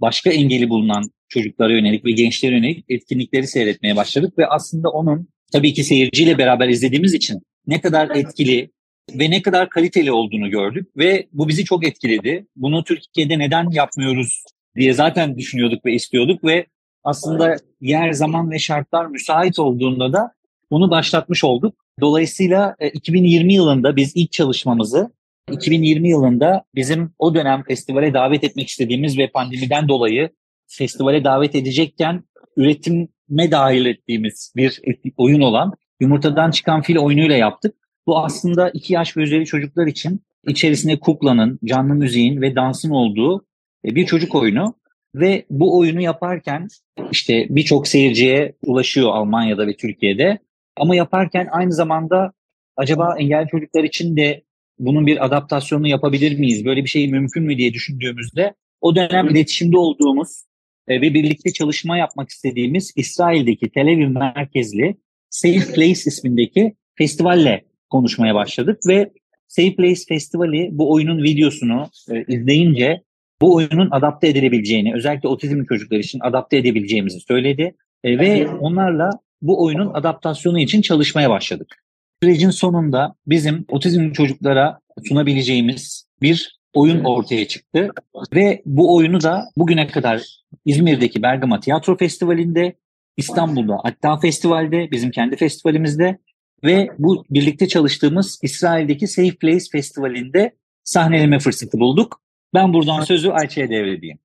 başka 0.00 0.30
engeli 0.30 0.70
bulunan 0.70 1.10
çocuklara 1.28 1.72
yönelik 1.72 2.04
ve 2.04 2.10
gençlere 2.10 2.54
yönelik 2.54 2.84
etkinlikleri 2.88 3.46
seyretmeye 3.46 3.96
başladık 3.96 4.38
ve 4.38 4.46
aslında 4.46 4.90
onun 4.90 5.28
tabii 5.52 5.74
ki 5.74 5.84
seyirciyle 5.84 6.38
beraber 6.38 6.68
izlediğimiz 6.68 7.14
için 7.14 7.42
ne 7.66 7.80
kadar 7.80 8.10
etkili 8.10 8.70
ve 9.14 9.30
ne 9.30 9.42
kadar 9.42 9.68
kaliteli 9.68 10.12
olduğunu 10.12 10.50
gördük 10.50 10.88
ve 10.96 11.26
bu 11.32 11.48
bizi 11.48 11.64
çok 11.64 11.86
etkiledi. 11.86 12.46
Bunu 12.56 12.84
Türkiye'de 12.84 13.38
neden 13.38 13.70
yapmıyoruz 13.70 14.44
diye 14.76 14.92
zaten 14.92 15.38
düşünüyorduk 15.38 15.84
ve 15.84 15.94
istiyorduk 15.94 16.44
ve 16.44 16.66
aslında 17.04 17.56
yer, 17.80 18.12
zaman 18.12 18.50
ve 18.50 18.58
şartlar 18.58 19.06
müsait 19.06 19.58
olduğunda 19.58 20.12
da 20.12 20.32
bunu 20.70 20.90
başlatmış 20.90 21.44
olduk. 21.44 21.74
Dolayısıyla 22.00 22.76
e, 22.78 22.88
2020 22.88 23.54
yılında 23.54 23.96
biz 23.96 24.12
ilk 24.16 24.32
çalışmamızı 24.32 25.10
2020 25.52 26.08
yılında 26.08 26.64
bizim 26.74 27.12
o 27.18 27.34
dönem 27.34 27.62
festivale 27.62 28.14
davet 28.14 28.44
etmek 28.44 28.68
istediğimiz 28.68 29.18
ve 29.18 29.30
pandemiden 29.30 29.88
dolayı 29.88 30.30
festivale 30.66 31.24
davet 31.24 31.54
edecekken 31.54 32.24
üretime 32.56 33.50
dahil 33.50 33.86
ettiğimiz 33.86 34.52
bir 34.56 34.80
oyun 35.16 35.40
olan 35.40 35.72
Yumurtadan 36.00 36.50
Çıkan 36.50 36.82
Fil 36.82 36.98
oyunuyla 36.98 37.36
yaptık. 37.36 37.74
Bu 38.06 38.18
aslında 38.18 38.70
iki 38.70 38.92
yaş 38.92 39.16
ve 39.16 39.22
üzeri 39.22 39.46
çocuklar 39.46 39.86
için 39.86 40.22
içerisinde 40.46 41.00
kuklanın, 41.00 41.58
canlı 41.64 41.94
müziğin 41.94 42.40
ve 42.40 42.54
dansın 42.54 42.90
olduğu 42.90 43.46
e, 43.84 43.94
bir 43.94 44.06
çocuk 44.06 44.34
oyunu. 44.34 44.74
Ve 45.14 45.44
bu 45.50 45.78
oyunu 45.78 46.00
yaparken 46.00 46.68
işte 47.10 47.46
birçok 47.50 47.88
seyirciye 47.88 48.54
ulaşıyor 48.62 49.10
Almanya'da 49.10 49.66
ve 49.66 49.76
Türkiye'de. 49.76 50.38
Ama 50.76 50.96
yaparken 50.96 51.48
aynı 51.50 51.72
zamanda 51.72 52.32
acaba 52.76 53.16
engelli 53.18 53.48
çocuklar 53.48 53.84
için 53.84 54.16
de 54.16 54.42
bunun 54.78 55.06
bir 55.06 55.24
adaptasyonunu 55.24 55.88
yapabilir 55.88 56.38
miyiz? 56.38 56.64
Böyle 56.64 56.84
bir 56.84 56.88
şey 56.88 57.08
mümkün 57.08 57.42
mü 57.42 57.58
diye 57.58 57.74
düşündüğümüzde 57.74 58.54
o 58.80 58.96
dönem 58.96 59.28
iletişimde 59.28 59.78
olduğumuz 59.78 60.44
e, 60.88 61.00
ve 61.00 61.14
birlikte 61.14 61.52
çalışma 61.52 61.98
yapmak 61.98 62.28
istediğimiz 62.28 62.92
İsrail'deki 62.96 63.70
Tel 63.70 63.86
Aviv 63.86 64.08
merkezli 64.08 64.96
Safe 65.30 65.72
Place 65.74 66.00
ismindeki 66.06 66.74
festivalle 66.94 67.64
konuşmaya 67.90 68.34
başladık 68.34 68.80
ve 68.88 69.10
Safe 69.48 69.76
Place 69.76 70.00
Festivali 70.08 70.68
bu 70.72 70.92
oyunun 70.92 71.22
videosunu 71.22 71.90
e, 72.10 72.24
izleyince 72.28 73.02
bu 73.40 73.54
oyunun 73.54 73.88
adapte 73.90 74.28
edilebileceğini, 74.28 74.94
özellikle 74.94 75.28
otizmli 75.28 75.66
çocuklar 75.66 75.98
için 75.98 76.20
adapte 76.22 76.56
edebileceğimizi 76.56 77.20
söyledi 77.20 77.74
E, 78.04 78.18
ve 78.18 78.48
onlarla 78.48 79.10
bu 79.42 79.64
oyunun 79.64 79.94
adaptasyonu 79.94 80.60
için 80.60 80.82
çalışmaya 80.82 81.30
başladık. 81.30 81.83
Sürecin 82.24 82.50
sonunda 82.50 83.14
bizim 83.26 83.64
otizmli 83.68 84.12
çocuklara 84.12 84.80
sunabileceğimiz 85.08 86.08
bir 86.22 86.58
oyun 86.74 87.04
ortaya 87.04 87.48
çıktı 87.48 87.90
ve 88.34 88.62
bu 88.66 88.96
oyunu 88.96 89.20
da 89.22 89.44
bugüne 89.56 89.86
kadar 89.86 90.22
İzmir'deki 90.64 91.22
Bergama 91.22 91.60
Tiyatro 91.60 91.96
Festivali'nde, 91.96 92.76
İstanbul'da 93.16 93.78
Hatta 93.82 94.16
Festival'de, 94.16 94.90
bizim 94.90 95.10
kendi 95.10 95.36
festivalimizde 95.36 96.18
ve 96.64 96.88
bu 96.98 97.24
birlikte 97.30 97.68
çalıştığımız 97.68 98.38
İsrail'deki 98.42 99.08
Safe 99.08 99.36
Place 99.36 99.64
Festivali'nde 99.72 100.54
sahneleme 100.84 101.38
fırsatı 101.38 101.78
bulduk. 101.78 102.20
Ben 102.54 102.72
buradan 102.72 103.00
sözü 103.00 103.30
Ayça'ya 103.30 103.68
devredeyim. 103.68 104.18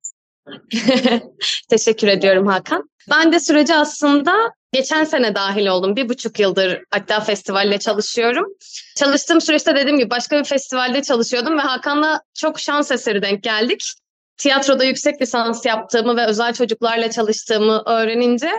Teşekkür 1.70 2.08
ediyorum 2.08 2.46
Hakan. 2.46 2.90
Ben 3.10 3.32
de 3.32 3.40
sürece 3.40 3.74
aslında 3.74 4.32
geçen 4.72 5.04
sene 5.04 5.34
dahil 5.34 5.66
oldum. 5.66 5.96
Bir 5.96 6.08
buçuk 6.08 6.38
yıldır 6.38 6.84
hatta 6.90 7.20
festivalle 7.20 7.78
çalışıyorum. 7.78 8.46
Çalıştığım 8.96 9.40
süreçte 9.40 9.76
dediğim 9.76 9.98
gibi 9.98 10.10
başka 10.10 10.38
bir 10.38 10.44
festivalde 10.44 11.02
çalışıyordum 11.02 11.58
ve 11.58 11.62
Hakan'la 11.62 12.20
çok 12.34 12.60
şans 12.60 12.90
eseri 12.90 13.22
denk 13.22 13.42
geldik. 13.42 13.92
Tiyatroda 14.36 14.84
yüksek 14.84 15.22
lisans 15.22 15.66
yaptığımı 15.66 16.16
ve 16.16 16.26
özel 16.26 16.54
çocuklarla 16.54 17.10
çalıştığımı 17.10 17.82
öğrenince 17.86 18.50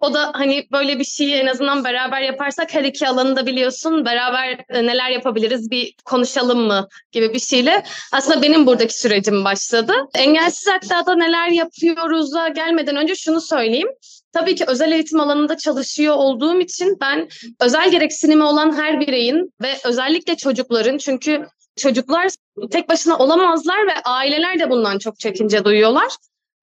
o 0.00 0.14
da 0.14 0.30
hani 0.34 0.66
böyle 0.72 0.98
bir 0.98 1.04
şeyi 1.04 1.34
en 1.34 1.46
azından 1.46 1.84
beraber 1.84 2.20
yaparsak 2.20 2.74
her 2.74 2.84
iki 2.84 3.08
alanı 3.08 3.36
da 3.36 3.46
biliyorsun 3.46 4.04
beraber 4.04 4.64
e, 4.68 4.86
neler 4.86 5.10
yapabiliriz 5.10 5.70
bir 5.70 5.94
konuşalım 6.04 6.60
mı 6.60 6.88
gibi 7.12 7.34
bir 7.34 7.40
şeyle 7.40 7.84
aslında 8.12 8.42
benim 8.42 8.66
buradaki 8.66 8.98
sürecim 8.98 9.44
başladı. 9.44 9.92
Engelsiz 10.14 10.68
Hatta'da 10.72 11.14
neler 11.14 11.48
yapıyoruz'a 11.48 12.48
gelmeden 12.48 12.96
önce 12.96 13.14
şunu 13.14 13.40
söyleyeyim. 13.40 13.88
Tabii 14.32 14.54
ki 14.54 14.64
özel 14.68 14.92
eğitim 14.92 15.20
alanında 15.20 15.56
çalışıyor 15.56 16.14
olduğum 16.14 16.60
için 16.60 16.96
ben 17.00 17.28
özel 17.60 17.90
gereksinimi 17.90 18.44
olan 18.44 18.76
her 18.76 19.00
bireyin 19.00 19.52
ve 19.62 19.74
özellikle 19.84 20.36
çocukların 20.36 20.98
çünkü 20.98 21.46
çocuklar 21.76 22.28
tek 22.70 22.88
başına 22.88 23.18
olamazlar 23.18 23.86
ve 23.86 23.94
aileler 24.04 24.58
de 24.58 24.70
bundan 24.70 24.98
çok 24.98 25.18
çekince 25.18 25.64
duyuyorlar. 25.64 26.12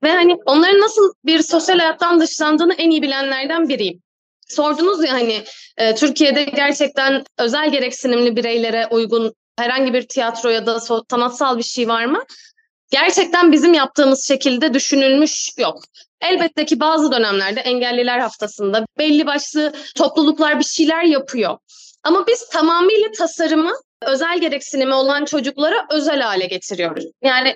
Ve 0.04 0.12
hani 0.12 0.38
onların 0.46 0.80
nasıl 0.80 1.14
bir 1.26 1.42
sosyal 1.42 1.80
hayattan 1.80 2.20
dışlandığını 2.20 2.74
en 2.74 2.90
iyi 2.90 3.02
bilenlerden 3.02 3.70
biriyim. 3.70 4.02
Sordunuz 4.48 5.04
ya 5.04 5.14
hani 5.14 5.44
e, 5.78 5.96
Türkiye'de 5.96 6.44
gerçekten 6.44 7.24
özel 7.38 7.72
gereksinimli 7.72 8.36
bireylere 8.36 8.88
uygun 8.88 9.34
herhangi 9.58 9.94
bir 9.94 10.08
tiyatro 10.08 10.50
ya 10.50 10.66
da 10.66 10.80
sanatsal 11.10 11.58
bir 11.58 11.64
şey 11.64 11.88
var 11.88 12.06
mı? 12.06 12.24
Gerçekten 13.02 13.52
bizim 13.52 13.74
yaptığımız 13.74 14.28
şekilde 14.28 14.74
düşünülmüş 14.74 15.50
yok. 15.58 15.84
Elbette 16.22 16.66
ki 16.66 16.80
bazı 16.80 17.12
dönemlerde 17.12 17.60
engelliler 17.60 18.20
haftasında 18.20 18.86
belli 18.98 19.26
başlı 19.26 19.74
topluluklar 19.96 20.60
bir 20.60 20.64
şeyler 20.64 21.04
yapıyor. 21.04 21.58
Ama 22.04 22.28
biz 22.28 22.50
tamamıyla 22.50 23.12
tasarımı 23.12 23.72
özel 24.02 24.40
gereksinimi 24.40 24.94
olan 24.94 25.26
çocuklara 25.26 25.88
özel 25.92 26.22
hale 26.22 26.46
getiriyoruz. 26.46 27.06
Yani 27.24 27.56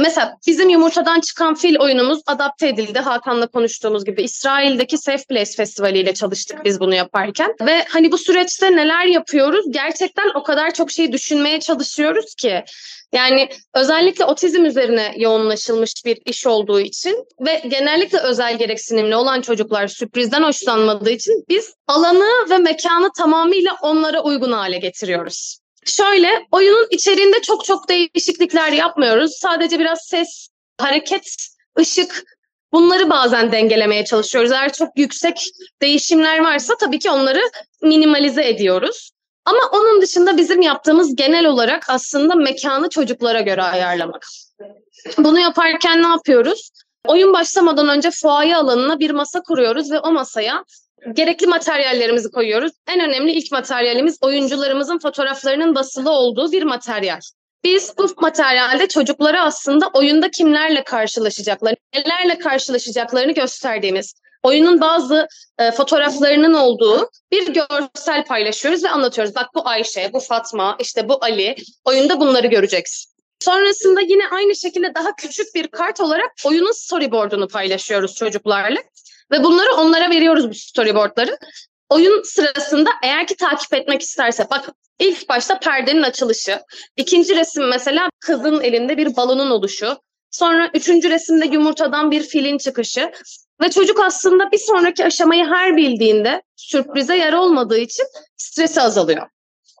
mesela 0.00 0.36
bizim 0.46 0.68
yumurtadan 0.68 1.20
çıkan 1.20 1.54
fil 1.54 1.76
oyunumuz 1.80 2.20
adapte 2.26 2.68
edildi. 2.68 2.98
Hakan'la 2.98 3.46
konuştuğumuz 3.46 4.04
gibi 4.04 4.22
İsrail'deki 4.22 4.98
Safe 4.98 5.24
Place 5.28 5.52
Festivali 5.56 5.98
ile 5.98 6.14
çalıştık 6.14 6.64
biz 6.64 6.80
bunu 6.80 6.94
yaparken. 6.94 7.54
Ve 7.60 7.84
hani 7.88 8.12
bu 8.12 8.18
süreçte 8.18 8.76
neler 8.76 9.06
yapıyoruz? 9.06 9.64
Gerçekten 9.70 10.30
o 10.34 10.42
kadar 10.42 10.74
çok 10.74 10.90
şey 10.90 11.12
düşünmeye 11.12 11.60
çalışıyoruz 11.60 12.34
ki. 12.34 12.64
Yani 13.12 13.48
özellikle 13.74 14.24
otizm 14.24 14.64
üzerine 14.64 15.14
yoğunlaşılmış 15.16 15.92
bir 16.04 16.18
iş 16.24 16.46
olduğu 16.46 16.80
için 16.80 17.24
ve 17.40 17.62
genellikle 17.68 18.18
özel 18.18 18.58
gereksinimli 18.58 19.16
olan 19.16 19.40
çocuklar 19.40 19.88
sürprizden 19.88 20.42
hoşlanmadığı 20.42 21.10
için 21.10 21.44
biz 21.48 21.74
alanı 21.86 22.50
ve 22.50 22.58
mekanı 22.58 23.08
tamamıyla 23.18 23.76
onlara 23.82 24.22
uygun 24.22 24.52
hale 24.52 24.78
getiriyoruz. 24.78 25.61
Şöyle 25.84 26.46
oyunun 26.52 26.86
içeriğinde 26.90 27.42
çok 27.42 27.64
çok 27.64 27.88
değişiklikler 27.88 28.72
yapmıyoruz. 28.72 29.32
Sadece 29.40 29.78
biraz 29.78 29.98
ses, 30.06 30.48
hareket, 30.80 31.36
ışık 31.78 32.24
bunları 32.72 33.10
bazen 33.10 33.52
dengelemeye 33.52 34.04
çalışıyoruz. 34.04 34.52
Eğer 34.52 34.72
çok 34.72 34.88
yüksek 34.96 35.50
değişimler 35.82 36.38
varsa 36.38 36.76
tabii 36.76 36.98
ki 36.98 37.10
onları 37.10 37.40
minimalize 37.82 38.48
ediyoruz. 38.48 39.10
Ama 39.44 39.60
onun 39.72 40.02
dışında 40.02 40.36
bizim 40.36 40.62
yaptığımız 40.62 41.16
genel 41.16 41.46
olarak 41.46 41.90
aslında 41.90 42.34
mekanı 42.34 42.88
çocuklara 42.88 43.40
göre 43.40 43.62
ayarlamak. 43.62 44.26
Bunu 45.18 45.40
yaparken 45.40 46.02
ne 46.02 46.08
yapıyoruz? 46.08 46.70
Oyun 47.06 47.32
başlamadan 47.32 47.88
önce 47.88 48.10
fuaye 48.10 48.56
alanına 48.56 48.98
bir 48.98 49.10
masa 49.10 49.40
kuruyoruz 49.40 49.92
ve 49.92 50.00
o 50.00 50.12
masaya 50.12 50.64
gerekli 51.12 51.46
materyallerimizi 51.46 52.30
koyuyoruz. 52.30 52.72
En 52.88 53.00
önemli 53.00 53.32
ilk 53.32 53.52
materyalimiz 53.52 54.18
oyuncularımızın 54.20 54.98
fotoğraflarının 54.98 55.74
basılı 55.74 56.10
olduğu 56.10 56.52
bir 56.52 56.62
materyal. 56.62 57.20
Biz 57.64 57.94
bu 57.98 58.06
materyalde 58.20 58.88
çocuklara 58.88 59.44
aslında 59.44 59.90
oyunda 59.94 60.30
kimlerle 60.30 60.84
karşılaşacaklarını, 60.84 61.76
nelerle 61.94 62.38
karşılaşacaklarını 62.38 63.32
gösterdiğimiz, 63.32 64.14
oyunun 64.42 64.80
bazı 64.80 65.28
e, 65.58 65.70
fotoğraflarının 65.70 66.54
olduğu 66.54 67.10
bir 67.32 67.54
görsel 67.54 68.24
paylaşıyoruz 68.24 68.84
ve 68.84 68.90
anlatıyoruz. 68.90 69.34
Bak 69.34 69.46
bu 69.54 69.68
Ayşe, 69.68 70.10
bu 70.12 70.20
Fatma, 70.20 70.76
işte 70.80 71.08
bu 71.08 71.18
Ali. 71.24 71.56
Oyunda 71.84 72.20
bunları 72.20 72.46
göreceksin. 72.46 73.12
Sonrasında 73.40 74.00
yine 74.00 74.22
aynı 74.30 74.56
şekilde 74.56 74.94
daha 74.94 75.16
küçük 75.16 75.54
bir 75.54 75.68
kart 75.68 76.00
olarak 76.00 76.30
oyunun 76.44 76.72
storyboard'unu 76.72 77.48
paylaşıyoruz 77.48 78.14
çocuklarla. 78.14 78.78
Ve 79.32 79.44
bunları 79.44 79.74
onlara 79.74 80.10
veriyoruz 80.10 80.50
bu 80.50 80.54
storyboardları. 80.54 81.38
Oyun 81.88 82.22
sırasında 82.22 82.90
eğer 83.02 83.26
ki 83.26 83.36
takip 83.36 83.74
etmek 83.74 84.02
isterse 84.02 84.46
bak 84.50 84.68
ilk 84.98 85.28
başta 85.28 85.58
perdenin 85.58 86.02
açılışı. 86.02 86.60
ikinci 86.96 87.36
resim 87.36 87.68
mesela 87.68 88.08
kızın 88.20 88.60
elinde 88.60 88.96
bir 88.96 89.16
balonun 89.16 89.50
oluşu. 89.50 89.96
Sonra 90.30 90.70
üçüncü 90.74 91.10
resimde 91.10 91.46
yumurtadan 91.46 92.10
bir 92.10 92.22
filin 92.22 92.58
çıkışı. 92.58 93.12
Ve 93.62 93.70
çocuk 93.70 94.00
aslında 94.00 94.52
bir 94.52 94.58
sonraki 94.58 95.04
aşamayı 95.04 95.44
her 95.44 95.76
bildiğinde 95.76 96.42
sürprize 96.56 97.16
yer 97.16 97.32
olmadığı 97.32 97.78
için 97.78 98.06
stresi 98.36 98.80
azalıyor. 98.80 99.28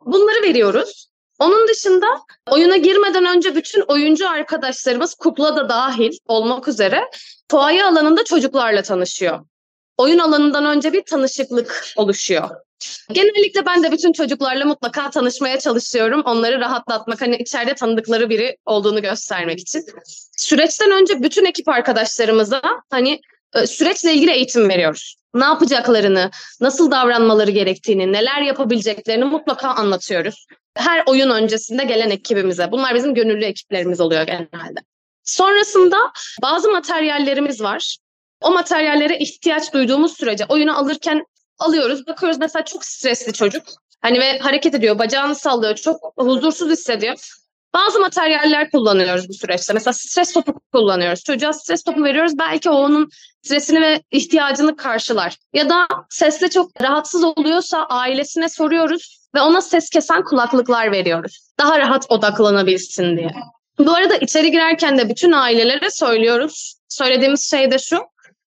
Bunları 0.04 0.42
veriyoruz. 0.42 1.11
Onun 1.42 1.68
dışında 1.68 2.06
oyuna 2.50 2.76
girmeden 2.76 3.26
önce 3.26 3.54
bütün 3.54 3.80
oyuncu 3.80 4.28
arkadaşlarımız 4.28 5.14
kukla 5.14 5.56
da 5.56 5.68
dahil 5.68 6.12
olmak 6.26 6.68
üzere 6.68 7.00
fuaye 7.50 7.84
alanında 7.84 8.24
çocuklarla 8.24 8.82
tanışıyor. 8.82 9.40
Oyun 9.96 10.18
alanından 10.18 10.64
önce 10.64 10.92
bir 10.92 11.02
tanışıklık 11.02 11.84
oluşuyor. 11.96 12.50
Genellikle 13.12 13.66
ben 13.66 13.82
de 13.82 13.92
bütün 13.92 14.12
çocuklarla 14.12 14.64
mutlaka 14.64 15.10
tanışmaya 15.10 15.58
çalışıyorum. 15.58 16.22
Onları 16.24 16.60
rahatlatmak, 16.60 17.20
hani 17.20 17.36
içeride 17.36 17.74
tanıdıkları 17.74 18.30
biri 18.30 18.56
olduğunu 18.66 19.02
göstermek 19.02 19.60
için. 19.60 19.86
Süreçten 20.36 20.90
önce 20.90 21.22
bütün 21.22 21.44
ekip 21.44 21.68
arkadaşlarımıza 21.68 22.62
hani 22.90 23.20
süreçle 23.66 24.14
ilgili 24.14 24.30
eğitim 24.30 24.68
veriyoruz. 24.68 25.16
Ne 25.34 25.44
yapacaklarını, 25.44 26.30
nasıl 26.60 26.90
davranmaları 26.90 27.50
gerektiğini, 27.50 28.12
neler 28.12 28.42
yapabileceklerini 28.42 29.24
mutlaka 29.24 29.68
anlatıyoruz. 29.68 30.46
Her 30.74 31.02
oyun 31.06 31.30
öncesinde 31.30 31.84
gelen 31.84 32.10
ekibimize. 32.10 32.72
Bunlar 32.72 32.94
bizim 32.94 33.14
gönüllü 33.14 33.44
ekiplerimiz 33.44 34.00
oluyor 34.00 34.22
genelde. 34.22 34.80
Sonrasında 35.24 35.96
bazı 36.42 36.70
materyallerimiz 36.70 37.60
var. 37.60 37.96
O 38.40 38.50
materyallere 38.50 39.18
ihtiyaç 39.18 39.72
duyduğumuz 39.72 40.16
sürece 40.16 40.44
oyunu 40.48 40.78
alırken 40.78 41.26
alıyoruz. 41.58 42.06
Bakıyoruz 42.06 42.38
mesela 42.38 42.64
çok 42.64 42.84
stresli 42.84 43.32
çocuk. 43.32 43.62
Hani 44.00 44.20
ve 44.20 44.38
hareket 44.38 44.74
ediyor, 44.74 44.98
bacağını 44.98 45.34
sallıyor, 45.34 45.76
çok 45.76 46.12
huzursuz 46.16 46.70
hissediyor. 46.70 47.41
Bazı 47.74 48.00
materyaller 48.00 48.70
kullanıyoruz 48.70 49.28
bu 49.28 49.32
süreçte. 49.32 49.72
Mesela 49.72 49.92
stres 49.92 50.32
topu 50.32 50.60
kullanıyoruz. 50.72 51.24
Çocuğa 51.24 51.52
stres 51.52 51.82
topu 51.82 52.04
veriyoruz. 52.04 52.38
Belki 52.38 52.70
o 52.70 52.74
onun 52.74 53.08
stresini 53.42 53.80
ve 53.80 54.02
ihtiyacını 54.10 54.76
karşılar. 54.76 55.36
Ya 55.52 55.68
da 55.68 55.86
sesle 56.10 56.50
çok 56.50 56.82
rahatsız 56.82 57.24
oluyorsa 57.24 57.86
ailesine 57.88 58.48
soruyoruz 58.48 59.18
ve 59.34 59.40
ona 59.40 59.60
ses 59.62 59.90
kesen 59.90 60.24
kulaklıklar 60.24 60.92
veriyoruz. 60.92 61.38
Daha 61.58 61.78
rahat 61.78 62.06
odaklanabilsin 62.08 63.16
diye. 63.16 63.30
Bu 63.78 63.94
arada 63.94 64.16
içeri 64.16 64.50
girerken 64.50 64.98
de 64.98 65.08
bütün 65.08 65.32
ailelere 65.32 65.90
söylüyoruz. 65.90 66.74
Söylediğimiz 66.88 67.50
şey 67.50 67.70
de 67.70 67.78
şu. 67.78 67.98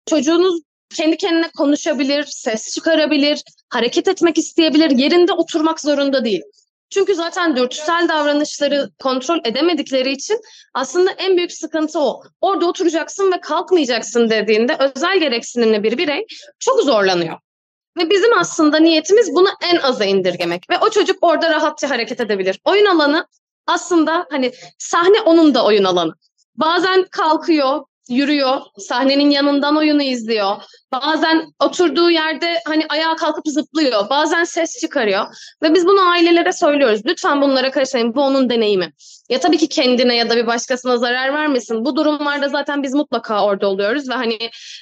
Çocuğunuz 0.09 0.61
kendi 0.95 1.17
kendine 1.17 1.49
konuşabilir, 1.57 2.23
ses 2.23 2.75
çıkarabilir, 2.75 3.41
hareket 3.69 4.07
etmek 4.07 4.37
isteyebilir, 4.37 4.89
yerinde 4.89 5.33
oturmak 5.33 5.81
zorunda 5.81 6.25
değil. 6.25 6.41
Çünkü 6.89 7.15
zaten 7.15 7.55
dürtüsel 7.55 8.07
davranışları 8.09 8.89
kontrol 9.03 9.39
edemedikleri 9.43 10.11
için 10.11 10.41
aslında 10.73 11.11
en 11.11 11.37
büyük 11.37 11.51
sıkıntı 11.51 11.99
o. 11.99 12.23
Orada 12.41 12.65
oturacaksın 12.65 13.31
ve 13.31 13.41
kalkmayacaksın 13.41 14.29
dediğinde 14.29 14.77
özel 14.79 15.19
gereksinimli 15.19 15.83
bir 15.83 15.97
birey 15.97 16.25
çok 16.59 16.81
zorlanıyor. 16.81 17.37
Ve 17.97 18.09
bizim 18.09 18.37
aslında 18.37 18.77
niyetimiz 18.77 19.35
bunu 19.35 19.49
en 19.63 19.77
aza 19.77 20.05
indirgemek 20.05 20.69
ve 20.69 20.77
o 20.77 20.89
çocuk 20.89 21.17
orada 21.21 21.49
rahatça 21.49 21.89
hareket 21.89 22.21
edebilir. 22.21 22.59
Oyun 22.65 22.85
alanı 22.85 23.27
aslında 23.67 24.27
hani 24.31 24.51
sahne 24.77 25.21
onun 25.21 25.53
da 25.53 25.65
oyun 25.65 25.83
alanı. 25.83 26.13
Bazen 26.55 27.05
kalkıyor, 27.11 27.81
yürüyor, 28.09 28.61
sahnenin 28.77 29.29
yanından 29.29 29.77
oyunu 29.77 30.01
izliyor. 30.01 30.55
Bazen 30.91 31.45
oturduğu 31.59 32.11
yerde 32.11 32.59
hani 32.67 32.85
ayağa 32.89 33.15
kalkıp 33.15 33.47
zıplıyor. 33.47 34.09
Bazen 34.09 34.43
ses 34.43 34.79
çıkarıyor. 34.81 35.25
Ve 35.63 35.73
biz 35.73 35.85
bunu 35.85 36.09
ailelere 36.09 36.53
söylüyoruz. 36.53 37.01
Lütfen 37.05 37.41
bunlara 37.41 37.71
karışmayın. 37.71 38.15
Bu 38.15 38.21
onun 38.21 38.49
deneyimi. 38.49 38.93
Ya 39.29 39.39
tabii 39.39 39.57
ki 39.57 39.67
kendine 39.67 40.15
ya 40.15 40.29
da 40.29 40.35
bir 40.35 40.47
başkasına 40.47 40.97
zarar 40.97 41.33
vermesin. 41.33 41.85
Bu 41.85 41.95
durumlarda 41.95 42.49
zaten 42.49 42.83
biz 42.83 42.93
mutlaka 42.93 43.45
orada 43.45 43.67
oluyoruz 43.67 44.09
ve 44.09 44.13
hani 44.13 44.37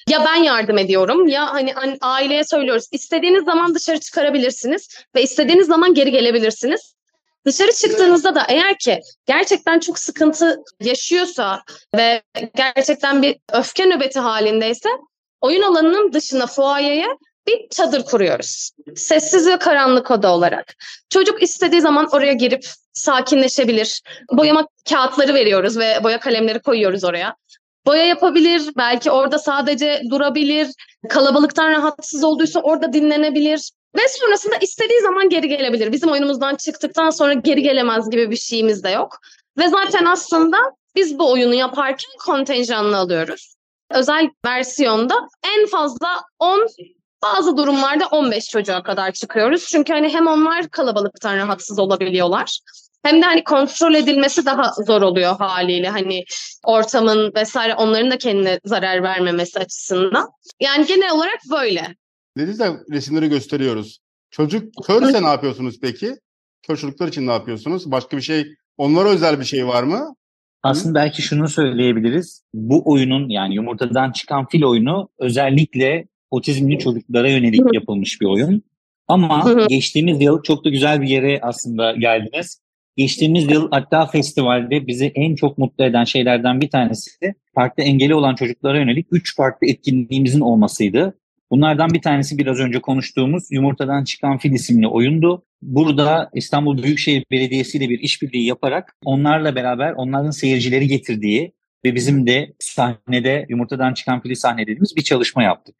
ya 0.09 0.25
ben 0.25 0.43
yardım 0.43 0.77
ediyorum 0.77 1.27
ya 1.27 1.53
hani 1.53 1.73
aileye 2.01 2.43
söylüyoruz. 2.43 2.87
İstediğiniz 2.91 3.45
zaman 3.45 3.75
dışarı 3.75 3.99
çıkarabilirsiniz 3.99 4.89
ve 5.15 5.23
istediğiniz 5.23 5.67
zaman 5.67 5.93
geri 5.93 6.11
gelebilirsiniz. 6.11 6.93
Dışarı 7.45 7.71
çıktığınızda 7.71 8.35
da 8.35 8.45
eğer 8.49 8.77
ki 8.77 9.01
gerçekten 9.25 9.79
çok 9.79 9.99
sıkıntı 9.99 10.63
yaşıyorsa 10.79 11.63
ve 11.95 12.21
gerçekten 12.55 13.21
bir 13.21 13.37
öfke 13.53 13.85
nöbeti 13.85 14.19
halindeyse 14.19 14.89
oyun 15.41 15.61
alanının 15.61 16.13
dışına 16.13 16.47
fuayeye 16.47 17.07
bir 17.47 17.69
çadır 17.69 18.05
kuruyoruz. 18.05 18.71
Sessiz 18.95 19.47
ve 19.47 19.57
karanlık 19.57 20.11
oda 20.11 20.33
olarak. 20.33 20.75
Çocuk 21.09 21.43
istediği 21.43 21.81
zaman 21.81 22.07
oraya 22.11 22.33
girip 22.33 22.65
sakinleşebilir. 22.93 24.01
Boyama 24.31 24.67
kağıtları 24.89 25.33
veriyoruz 25.33 25.77
ve 25.77 25.99
boya 26.03 26.19
kalemleri 26.19 26.59
koyuyoruz 26.59 27.03
oraya. 27.03 27.35
Boya 27.85 28.05
yapabilir, 28.05 28.61
belki 28.77 29.11
orada 29.11 29.39
sadece 29.39 30.01
durabilir. 30.09 30.67
Kalabalıktan 31.09 31.71
rahatsız 31.71 32.23
olduysa 32.23 32.59
orada 32.59 32.93
dinlenebilir. 32.93 33.71
Ve 33.95 34.01
sonrasında 34.07 34.55
istediği 34.55 35.01
zaman 35.01 35.29
geri 35.29 35.47
gelebilir. 35.47 35.91
Bizim 35.91 36.09
oyunumuzdan 36.09 36.55
çıktıktan 36.55 37.09
sonra 37.09 37.33
geri 37.33 37.61
gelemez 37.61 38.09
gibi 38.09 38.31
bir 38.31 38.35
şeyimiz 38.35 38.83
de 38.83 38.89
yok. 38.89 39.19
Ve 39.57 39.67
zaten 39.67 40.05
aslında 40.05 40.57
biz 40.95 41.19
bu 41.19 41.31
oyunu 41.31 41.53
yaparken 41.53 42.11
kontenjanlı 42.25 42.97
alıyoruz. 42.97 43.55
Özel 43.91 44.29
versiyonda 44.45 45.15
en 45.57 45.67
fazla 45.67 46.21
10 46.39 46.67
bazı 47.23 47.57
durumlarda 47.57 48.07
15 48.07 48.49
çocuğa 48.49 48.83
kadar 48.83 49.11
çıkıyoruz. 49.11 49.67
Çünkü 49.67 49.93
hani 49.93 50.09
hem 50.09 50.27
onlar 50.27 50.69
kalabalıktan 50.69 51.37
rahatsız 51.37 51.79
olabiliyorlar. 51.79 52.59
Hem 53.03 53.21
de 53.21 53.25
hani 53.25 53.43
kontrol 53.43 53.93
edilmesi 53.93 54.45
daha 54.45 54.71
zor 54.87 55.01
oluyor 55.01 55.37
haliyle 55.37 55.89
hani 55.89 56.23
ortamın 56.65 57.31
vesaire 57.35 57.75
onların 57.75 58.11
da 58.11 58.17
kendine 58.17 58.59
zarar 58.65 59.03
vermemesi 59.03 59.59
açısından. 59.59 60.29
Yani 60.59 60.85
genel 60.85 61.11
olarak 61.11 61.39
böyle. 61.51 61.95
Dediniz 62.37 62.59
de 62.59 62.71
resimleri 62.91 63.29
gösteriyoruz. 63.29 63.99
Çocuk 64.31 64.73
körse 64.87 65.23
ne 65.23 65.27
yapıyorsunuz 65.27 65.79
peki? 65.81 66.15
Kör 66.67 66.77
çocuklar 66.77 67.07
için 67.07 67.27
ne 67.27 67.31
yapıyorsunuz? 67.31 67.91
Başka 67.91 68.17
bir 68.17 68.21
şey, 68.21 68.45
onlara 68.77 69.09
özel 69.09 69.39
bir 69.39 69.45
şey 69.45 69.67
var 69.67 69.83
mı? 69.83 70.15
Aslında 70.63 70.95
belki 70.95 71.21
şunu 71.21 71.49
söyleyebiliriz. 71.49 72.43
Bu 72.53 72.81
oyunun 72.85 73.29
yani 73.29 73.55
yumurtadan 73.55 74.11
çıkan 74.11 74.47
fil 74.47 74.63
oyunu 74.63 75.09
özellikle 75.19 76.07
otizmli 76.31 76.79
çocuklara 76.79 77.29
yönelik 77.29 77.61
yapılmış 77.73 78.21
bir 78.21 78.25
oyun. 78.25 78.63
Ama 79.07 79.53
geçtiğimiz 79.69 80.21
yıl 80.21 80.43
çok 80.43 80.65
da 80.65 80.69
güzel 80.69 81.01
bir 81.01 81.07
yere 81.07 81.39
aslında 81.41 81.91
geldiniz. 81.91 82.61
Geçtiğimiz 82.97 83.51
yıl 83.51 83.71
hatta 83.71 84.05
festivalde 84.05 84.87
bizi 84.87 85.11
en 85.15 85.35
çok 85.35 85.57
mutlu 85.57 85.83
eden 85.83 86.03
şeylerden 86.03 86.61
bir 86.61 86.69
tanesi 86.69 87.35
farklı 87.55 87.83
engeli 87.83 88.15
olan 88.15 88.35
çocuklara 88.35 88.77
yönelik 88.79 89.07
3 89.11 89.35
farklı 89.35 89.67
etkinliğimizin 89.67 90.39
olmasıydı. 90.39 91.17
Bunlardan 91.53 91.89
bir 91.93 92.01
tanesi 92.01 92.37
biraz 92.37 92.59
önce 92.59 92.81
konuştuğumuz 92.81 93.43
Yumurtadan 93.51 94.03
Çıkan 94.03 94.37
Fil 94.37 94.51
isimli 94.51 94.87
oyundu. 94.87 95.45
Burada 95.61 96.29
İstanbul 96.33 96.83
Büyükşehir 96.83 97.25
Belediyesi 97.31 97.77
ile 97.77 97.89
bir 97.89 97.99
işbirliği 97.99 98.45
yaparak 98.45 98.95
onlarla 99.05 99.55
beraber 99.55 99.93
onların 99.93 100.31
seyircileri 100.31 100.87
getirdiği 100.87 101.53
ve 101.85 101.95
bizim 101.95 102.27
de 102.27 102.53
sahnede 102.59 103.45
Yumurtadan 103.49 103.93
Çıkan 103.93 104.21
Fil'i 104.21 104.35
sahnelediğimiz 104.35 104.95
bir 104.95 105.01
çalışma 105.01 105.43
yaptık. 105.43 105.75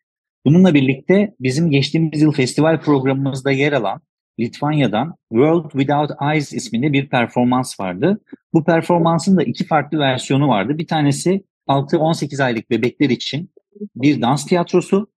Bununla 0.46 0.74
birlikte 0.74 1.36
bizim 1.40 1.72
geçtiğimiz 1.72 2.22
yıl 2.22 2.32
festival 2.32 2.82
programımızda 2.82 3.52
yer 3.52 3.74
alan 3.74 4.02
Litvanya'dan 4.40 5.16
World 5.30 5.72
Without 5.72 6.12
Eyes 6.34 6.54
isminde 6.54 6.94
bir 6.94 7.10
performans 7.10 7.80
vardı. 7.80 8.22
Bu 8.54 8.64
performansın 8.64 9.38
da 9.38 9.44
iki 9.44 9.68
farklı 9.68 10.00
versiyonu 10.00 10.48
vardı. 10.48 10.78
Bir 10.78 10.88
tanesi 10.88 11.44
6-18 11.68 12.44
aylık 12.44 12.70
bebekler 12.70 13.10
için 13.10 13.52
bir 13.96 14.22
dans 14.22 14.46
tiyatrosu, 14.46 15.14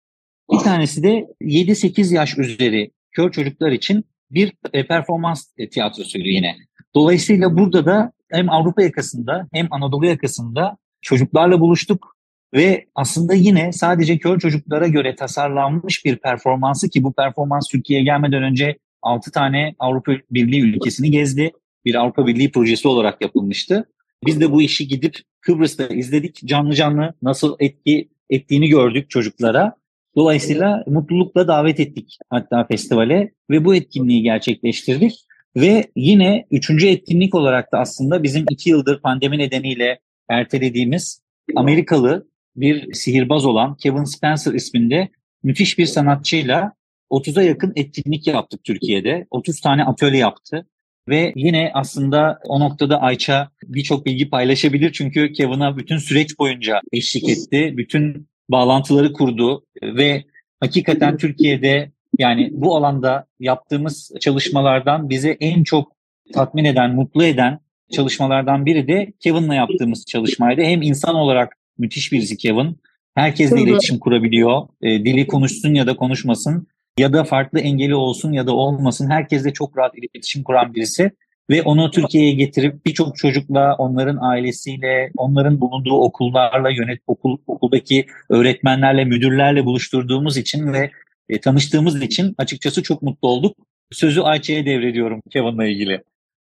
bir 0.52 0.58
tanesi 0.58 1.02
de 1.02 1.26
7-8 1.42 2.14
yaş 2.14 2.38
üzeri 2.38 2.90
kör 3.12 3.32
çocuklar 3.32 3.72
için 3.72 4.04
bir 4.30 4.52
e, 4.72 4.86
performans 4.86 5.44
e, 5.58 5.68
tiyatrosuydu 5.68 6.28
yine. 6.28 6.56
Dolayısıyla 6.94 7.56
burada 7.56 7.86
da 7.86 8.12
hem 8.30 8.50
Avrupa 8.50 8.82
yakasında 8.82 9.48
hem 9.52 9.68
Anadolu 9.70 10.06
yakasında 10.06 10.76
çocuklarla 11.02 11.60
buluştuk 11.60 12.16
ve 12.54 12.86
aslında 12.94 13.34
yine 13.34 13.72
sadece 13.72 14.18
kör 14.18 14.38
çocuklara 14.38 14.88
göre 14.88 15.16
tasarlanmış 15.16 16.04
bir 16.04 16.16
performansı 16.16 16.90
ki 16.90 17.02
bu 17.02 17.12
performans 17.12 17.68
Türkiye'ye 17.68 18.04
gelmeden 18.04 18.42
önce 18.42 18.78
6 19.02 19.30
tane 19.30 19.74
Avrupa 19.78 20.12
Birliği 20.30 20.60
ülkesini 20.60 21.10
gezdi. 21.10 21.52
Bir 21.84 21.94
Avrupa 21.94 22.26
Birliği 22.26 22.52
projesi 22.52 22.88
olarak 22.88 23.20
yapılmıştı. 23.20 23.84
Biz 24.26 24.40
de 24.40 24.52
bu 24.52 24.62
işi 24.62 24.88
gidip 24.88 25.18
Kıbrıs'ta 25.40 25.86
izledik. 25.86 26.40
Canlı 26.44 26.74
canlı 26.74 27.14
nasıl 27.22 27.56
etki 27.58 28.08
ettiğini 28.30 28.68
gördük 28.68 29.10
çocuklara. 29.10 29.76
Dolayısıyla 30.16 30.84
mutlulukla 30.86 31.48
davet 31.48 31.80
ettik 31.80 32.18
hatta 32.30 32.64
festivale 32.64 33.32
ve 33.50 33.64
bu 33.64 33.74
etkinliği 33.74 34.22
gerçekleştirdik. 34.22 35.14
Ve 35.56 35.84
yine 35.96 36.46
üçüncü 36.50 36.86
etkinlik 36.86 37.34
olarak 37.34 37.72
da 37.72 37.78
aslında 37.78 38.22
bizim 38.22 38.44
iki 38.50 38.70
yıldır 38.70 39.00
pandemi 39.00 39.38
nedeniyle 39.38 40.00
ertelediğimiz 40.28 41.22
Amerikalı 41.56 42.28
bir 42.56 42.92
sihirbaz 42.92 43.44
olan 43.44 43.76
Kevin 43.76 44.04
Spencer 44.04 44.52
isminde 44.52 45.08
müthiş 45.42 45.78
bir 45.78 45.86
sanatçıyla 45.86 46.72
30'a 47.10 47.42
yakın 47.42 47.72
etkinlik 47.76 48.26
yaptık 48.26 48.64
Türkiye'de. 48.64 49.26
30 49.30 49.60
tane 49.60 49.84
atölye 49.84 50.18
yaptı. 50.18 50.66
Ve 51.08 51.32
yine 51.36 51.70
aslında 51.74 52.38
o 52.44 52.60
noktada 52.60 53.00
Ayça 53.00 53.50
birçok 53.64 54.06
bilgi 54.06 54.30
paylaşabilir 54.30 54.92
çünkü 54.92 55.32
Kevin'a 55.32 55.76
bütün 55.76 55.98
süreç 55.98 56.38
boyunca 56.38 56.80
eşlik 56.92 57.28
etti. 57.28 57.74
Bütün 57.76 58.28
bağlantıları 58.48 59.12
kurdu 59.12 59.64
ve 59.82 60.24
hakikaten 60.60 61.16
Türkiye'de 61.16 61.90
yani 62.18 62.50
bu 62.52 62.76
alanda 62.76 63.26
yaptığımız 63.40 64.12
çalışmalardan 64.20 65.10
bize 65.10 65.36
en 65.40 65.64
çok 65.64 65.92
tatmin 66.32 66.64
eden, 66.64 66.94
mutlu 66.94 67.24
eden 67.24 67.60
çalışmalardan 67.92 68.66
biri 68.66 68.88
de 68.88 69.12
Kevin'la 69.20 69.54
yaptığımız 69.54 70.04
çalışmaydı. 70.06 70.62
Hem 70.62 70.82
insan 70.82 71.14
olarak 71.14 71.56
müthiş 71.78 72.12
birisi 72.12 72.36
Kevin. 72.36 72.80
Herkesle 73.14 73.60
iletişim 73.60 73.98
kurabiliyor. 73.98 74.62
E, 74.82 75.04
dili 75.04 75.26
konuşsun 75.26 75.74
ya 75.74 75.86
da 75.86 75.96
konuşmasın 75.96 76.66
ya 76.98 77.12
da 77.12 77.24
farklı 77.24 77.60
engeli 77.60 77.94
olsun 77.94 78.32
ya 78.32 78.46
da 78.46 78.54
olmasın 78.54 79.10
herkesle 79.10 79.52
çok 79.52 79.78
rahat 79.78 79.98
iletişim 79.98 80.42
kuran 80.42 80.74
birisi 80.74 81.10
ve 81.50 81.62
onu 81.62 81.90
Türkiye'ye 81.90 82.32
getirip 82.32 82.86
birçok 82.86 83.16
çocukla, 83.16 83.76
onların 83.78 84.18
ailesiyle, 84.20 85.10
onların 85.16 85.60
bulunduğu 85.60 85.94
okullarla, 85.94 86.70
yönet 86.70 87.00
okul 87.06 87.38
okuldaki 87.46 88.06
öğretmenlerle, 88.30 89.04
müdürlerle 89.04 89.64
buluşturduğumuz 89.64 90.36
için 90.36 90.72
ve 90.72 90.90
e, 91.28 91.40
tanıştığımız 91.40 92.02
için 92.02 92.34
açıkçası 92.38 92.82
çok 92.82 93.02
mutlu 93.02 93.28
olduk. 93.28 93.56
Sözü 93.92 94.20
Ayça'ya 94.20 94.66
devrediyorum 94.66 95.22
Kevin'la 95.30 95.66
ilgili. 95.66 96.02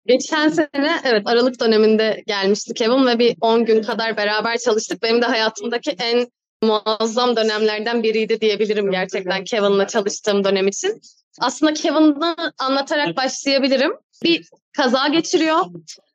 Geçen 0.06 0.48
sene 0.48 1.00
evet 1.04 1.22
Aralık 1.26 1.60
döneminde 1.60 2.22
gelmişti 2.26 2.74
Kevin 2.74 3.06
ve 3.06 3.18
bir 3.18 3.36
10 3.40 3.64
gün 3.64 3.82
kadar 3.82 4.16
beraber 4.16 4.58
çalıştık. 4.58 5.02
Benim 5.02 5.22
de 5.22 5.26
hayatımdaki 5.26 5.90
en 5.90 6.26
muazzam 6.62 7.36
dönemlerden 7.36 8.02
biriydi 8.02 8.40
diyebilirim 8.40 8.90
gerçekten 8.90 9.44
Kevin'la 9.44 9.86
çalıştığım 9.86 10.44
dönem 10.44 10.68
için. 10.68 11.00
Aslında 11.40 11.74
Kevin'ı 11.74 12.36
anlatarak 12.58 13.16
başlayabilirim. 13.16 13.92
Bir 14.24 14.48
kaza 14.76 15.08
geçiriyor 15.08 15.58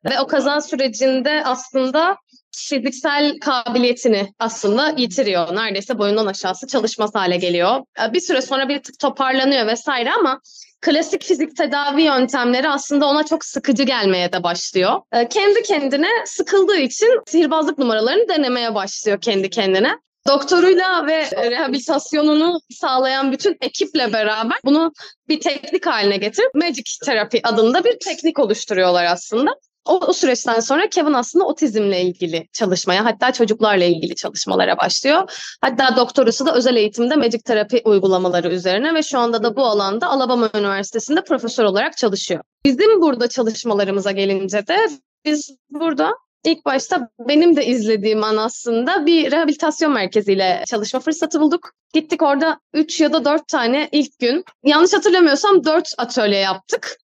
ve 0.04 0.20
o 0.20 0.26
kaza 0.26 0.60
sürecinde 0.60 1.42
aslında 1.44 2.16
fiziksel 2.56 3.38
kabiliyetini 3.38 4.32
aslında 4.38 4.94
yitiriyor. 4.96 5.56
Neredeyse 5.56 5.98
boyundan 5.98 6.26
aşağısı 6.26 6.66
çalışmaz 6.66 7.14
hale 7.14 7.36
geliyor. 7.36 7.80
Bir 8.12 8.20
süre 8.20 8.42
sonra 8.42 8.68
bir 8.68 8.82
tık 8.82 8.98
toparlanıyor 8.98 9.66
vesaire 9.66 10.12
ama 10.12 10.40
klasik 10.80 11.22
fizik 11.24 11.56
tedavi 11.56 12.02
yöntemleri 12.02 12.68
aslında 12.68 13.06
ona 13.06 13.24
çok 13.24 13.44
sıkıcı 13.44 13.82
gelmeye 13.82 14.32
de 14.32 14.42
başlıyor. 14.42 15.00
Kendi 15.30 15.62
kendine 15.62 16.08
sıkıldığı 16.24 16.78
için 16.78 17.20
sihirbazlık 17.26 17.78
numaralarını 17.78 18.28
denemeye 18.28 18.74
başlıyor 18.74 19.20
kendi 19.20 19.50
kendine. 19.50 19.98
Doktoruyla 20.26 21.06
ve 21.06 21.50
rehabilitasyonunu 21.50 22.60
sağlayan 22.70 23.32
bütün 23.32 23.56
ekiple 23.60 24.12
beraber 24.12 24.58
bunu 24.64 24.92
bir 25.28 25.40
teknik 25.40 25.86
haline 25.86 26.16
getirip 26.16 26.54
Magic 26.54 26.84
Therapy 27.04 27.38
adında 27.42 27.84
bir 27.84 27.98
teknik 28.04 28.38
oluşturuyorlar 28.38 29.04
aslında. 29.04 29.50
O, 29.86 30.00
o 30.06 30.12
süreçten 30.12 30.60
sonra 30.60 30.88
Kevin 30.88 31.12
aslında 31.12 31.44
otizmle 31.44 32.02
ilgili 32.02 32.46
çalışmaya 32.52 33.04
hatta 33.04 33.32
çocuklarla 33.32 33.84
ilgili 33.84 34.14
çalışmalara 34.14 34.78
başlıyor. 34.78 35.46
Hatta 35.60 35.96
doktorası 35.96 36.46
da 36.46 36.54
özel 36.54 36.76
eğitimde 36.76 37.16
Magic 37.16 37.38
Terapi 37.38 37.82
uygulamaları 37.84 38.48
üzerine 38.48 38.94
ve 38.94 39.02
şu 39.02 39.18
anda 39.18 39.42
da 39.42 39.56
bu 39.56 39.64
alanda 39.64 40.06
Alabama 40.06 40.50
Üniversitesi'nde 40.54 41.24
profesör 41.24 41.64
olarak 41.64 41.96
çalışıyor. 41.96 42.40
Bizim 42.64 43.00
burada 43.00 43.28
çalışmalarımıza 43.28 44.10
gelince 44.10 44.66
de 44.66 44.76
biz 45.24 45.56
burada 45.70 46.12
İlk 46.46 46.64
başta 46.64 47.10
benim 47.28 47.56
de 47.56 47.66
izlediğim 47.66 48.24
an 48.24 48.36
aslında 48.36 49.06
bir 49.06 49.30
rehabilitasyon 49.30 49.92
merkeziyle 49.92 50.64
çalışma 50.66 51.00
fırsatı 51.00 51.40
bulduk. 51.40 51.72
Gittik 51.94 52.22
orada 52.22 52.60
3 52.74 53.00
ya 53.00 53.12
da 53.12 53.24
4 53.24 53.48
tane 53.48 53.88
ilk 53.92 54.18
gün. 54.18 54.44
Yanlış 54.64 54.92
hatırlamıyorsam 54.92 55.64
4 55.64 55.94
atölye 55.98 56.38
yaptık. 56.38 56.98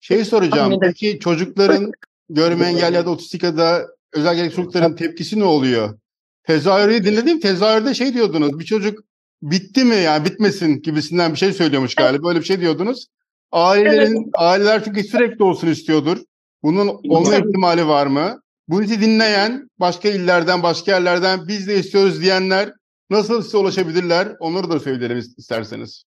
Şey 0.00 0.24
soracağım. 0.24 0.78
Peki 0.80 1.18
çocukların 1.20 1.92
görme 2.28 2.66
engelli 2.66 2.94
ya 2.94 3.06
da 3.06 3.10
otistik 3.10 3.42
ya 3.42 3.56
da 3.56 3.86
özel 4.12 4.36
gerekli 4.36 4.56
çocukların 4.56 4.96
tepkisi 4.96 5.40
ne 5.40 5.44
oluyor? 5.44 5.98
Tezahürü 6.46 7.04
dinledim. 7.04 7.40
Tezahürde 7.40 7.94
şey 7.94 8.14
diyordunuz. 8.14 8.58
Bir 8.58 8.64
çocuk 8.64 8.98
bitti 9.42 9.84
mi 9.84 9.96
yani 9.96 10.24
bitmesin 10.24 10.82
gibisinden 10.82 11.32
bir 11.32 11.38
şey 11.38 11.52
söylüyormuş 11.52 11.94
galiba. 11.94 12.26
Böyle 12.26 12.38
bir 12.38 12.44
şey 12.44 12.60
diyordunuz. 12.60 13.06
Ailelerin, 13.52 14.16
evet. 14.16 14.26
aileler 14.34 14.84
çünkü 14.84 15.04
sürekli 15.04 15.44
olsun 15.44 15.68
istiyordur. 15.68 16.18
Bunun 16.62 17.00
olma 17.08 17.36
ihtimali 17.36 17.86
var 17.86 18.06
mı? 18.06 18.43
Bu 18.68 18.80
bizi 18.80 19.00
dinleyen 19.00 19.70
başka 19.78 20.08
illerden, 20.08 20.62
başka 20.62 20.92
yerlerden 20.92 21.48
biz 21.48 21.68
de 21.68 21.78
istiyoruz 21.78 22.20
diyenler 22.20 22.72
nasıl 23.10 23.42
size 23.42 23.56
ulaşabilirler? 23.56 24.28
Onları 24.40 24.70
da 24.70 24.80
söyleyelim 24.80 25.18
isterseniz. 25.18 26.04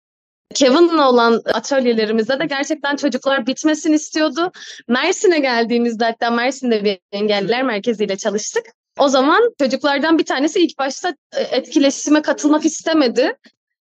Kevin'la 0.54 1.10
olan 1.10 1.42
atölyelerimizde 1.54 2.40
de 2.40 2.46
gerçekten 2.46 2.96
çocuklar 2.96 3.48
bitmesin 3.48 3.94
istiyordu. 3.94 4.52
Mersin'e 4.88 5.40
geldiğimizde 5.40 6.06
hatta 6.06 6.32
Mersin'de 6.32 6.84
bir 6.84 7.00
engelliler 7.12 7.64
merkeziyle 7.64 8.18
çalıştık. 8.18 8.66
O 9.00 9.08
zaman 9.08 9.54
çocuklardan 9.60 10.18
bir 10.18 10.26
tanesi 10.26 10.60
ilk 10.60 10.80
başta 10.80 11.16
e, 11.36 11.42
etkileşime 11.42 12.22
katılmak 12.22 12.66
istemedi. 12.66 13.34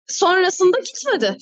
Sonrasında 0.07 0.79
gitmedi. 0.79 1.37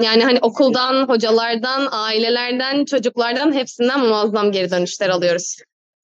Yani 0.00 0.24
hani 0.24 0.38
okuldan, 0.42 1.08
hocalardan, 1.08 1.88
ailelerden, 1.90 2.84
çocuklardan 2.84 3.52
hepsinden 3.52 4.00
muazzam 4.00 4.52
geri 4.52 4.70
dönüşler 4.70 5.08
alıyoruz. 5.08 5.56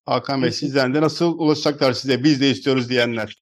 Hakan 0.08 0.42
Bey 0.42 0.50
sizden 0.50 0.94
de 0.94 1.00
nasıl 1.00 1.38
ulaşacaklar 1.38 1.92
size 1.92 2.24
biz 2.24 2.40
de 2.40 2.50
istiyoruz 2.50 2.90
diyenler? 2.90 3.36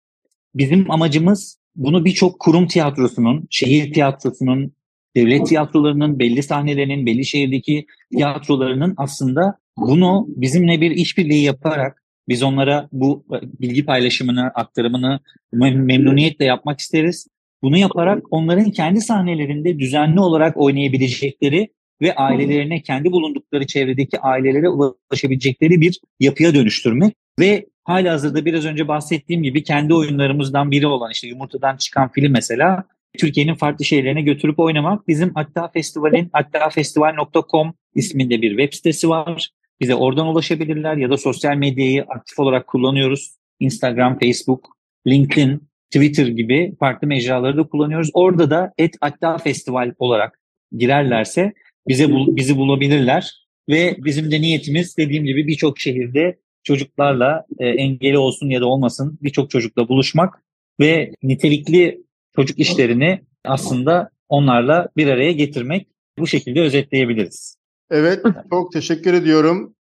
Bizim 0.55 0.91
amacımız 0.91 1.59
bunu 1.77 2.05
birçok 2.05 2.41
kurum 2.41 2.67
tiyatrosunun, 2.67 3.47
şehir 3.51 3.93
tiyatrosunun, 3.93 4.73
devlet 5.17 5.47
tiyatrolarının, 5.47 6.19
belli 6.19 6.43
sahnelerinin, 6.43 7.07
belli 7.07 7.25
şehirdeki 7.25 7.87
tiyatrolarının 8.13 8.95
aslında 8.97 9.59
bunu 9.77 10.27
bizimle 10.29 10.81
bir 10.81 10.91
işbirliği 10.91 11.43
yaparak 11.43 12.03
biz 12.29 12.43
onlara 12.43 12.89
bu 12.93 13.27
bilgi 13.61 13.85
paylaşımını, 13.85 14.51
aktarımını 14.55 15.21
memnuniyetle 15.53 16.45
yapmak 16.45 16.81
isteriz. 16.81 17.27
Bunu 17.63 17.79
yaparak 17.79 18.23
onların 18.31 18.71
kendi 18.71 19.01
sahnelerinde 19.01 19.79
düzenli 19.79 20.21
olarak 20.21 20.57
oynayabilecekleri 20.57 21.69
ve 22.03 22.15
ailelerine 22.15 22.83
kendi 22.83 23.13
bulundukları 23.13 23.67
çevredeki 23.67 24.21
ailelere 24.21 24.69
ulaşabilecekleri 24.69 25.81
bir 25.81 26.01
yapıya 26.21 26.55
dönüştürmek 26.55 27.15
ve 27.41 27.67
hala 27.85 28.13
hazırda 28.13 28.45
biraz 28.45 28.65
önce 28.65 28.89
bahsettiğim 28.89 29.43
gibi 29.43 29.63
kendi 29.63 29.95
oyunlarımızdan 29.95 30.71
biri 30.71 30.87
olan 30.87 31.11
işte 31.11 31.29
Yumurtadan 31.29 31.77
Çıkan 31.77 32.13
Film 32.13 32.33
mesela 32.33 32.85
Türkiye'nin 33.19 33.55
farklı 33.55 33.85
şehirlerine 33.85 34.23
götürüp 34.23 34.59
oynamak. 34.59 35.09
Bizim 35.09 35.35
Hatta 35.35 35.69
Festival'in 35.69 36.31
hattafestival.com 36.33 37.75
isminde 37.95 38.43
bir 38.43 38.51
web 38.51 38.73
sitesi 38.73 39.09
var. 39.09 39.51
Bize 39.81 39.95
oradan 39.95 40.27
ulaşabilirler 40.27 40.97
ya 40.97 41.11
da 41.11 41.17
sosyal 41.17 41.57
medyayı 41.57 42.03
aktif 42.03 42.39
olarak 42.39 42.67
kullanıyoruz. 42.67 43.37
Instagram, 43.61 44.19
Facebook, 44.19 44.77
LinkedIn, 45.07 45.69
Twitter 45.91 46.27
gibi 46.27 46.75
farklı 46.81 47.09
mecraları 47.09 47.57
da 47.57 47.63
kullanıyoruz. 47.63 48.11
Orada 48.15 48.51
da 48.51 48.73
et 48.79 48.95
hatta 49.01 49.39
festival 49.39 49.93
olarak 49.99 50.41
girerlerse 50.77 51.53
bize 51.89 52.11
bul, 52.11 52.37
bizi 52.37 52.57
bulabilirler 52.57 53.47
ve 53.69 53.97
bizim 53.99 54.31
de 54.31 54.41
niyetimiz 54.41 54.97
dediğim 54.97 55.25
gibi 55.25 55.47
birçok 55.47 55.79
şehirde 55.79 56.39
çocuklarla 56.63 57.45
e, 57.59 57.69
engeli 57.69 58.19
olsun 58.19 58.49
ya 58.49 58.61
da 58.61 58.67
olmasın 58.67 59.19
birçok 59.23 59.51
çocukla 59.51 59.89
buluşmak 59.89 60.43
ve 60.81 61.13
nitelikli 61.23 62.01
çocuk 62.37 62.59
işlerini 62.59 63.21
aslında 63.45 64.11
onlarla 64.29 64.89
bir 64.97 65.07
araya 65.07 65.33
getirmek 65.33 65.87
bu 66.19 66.27
şekilde 66.27 66.61
özetleyebiliriz. 66.61 67.57
Evet 67.91 68.23
çok 68.51 68.73
teşekkür 68.73 69.15
ediyorum 69.15 69.75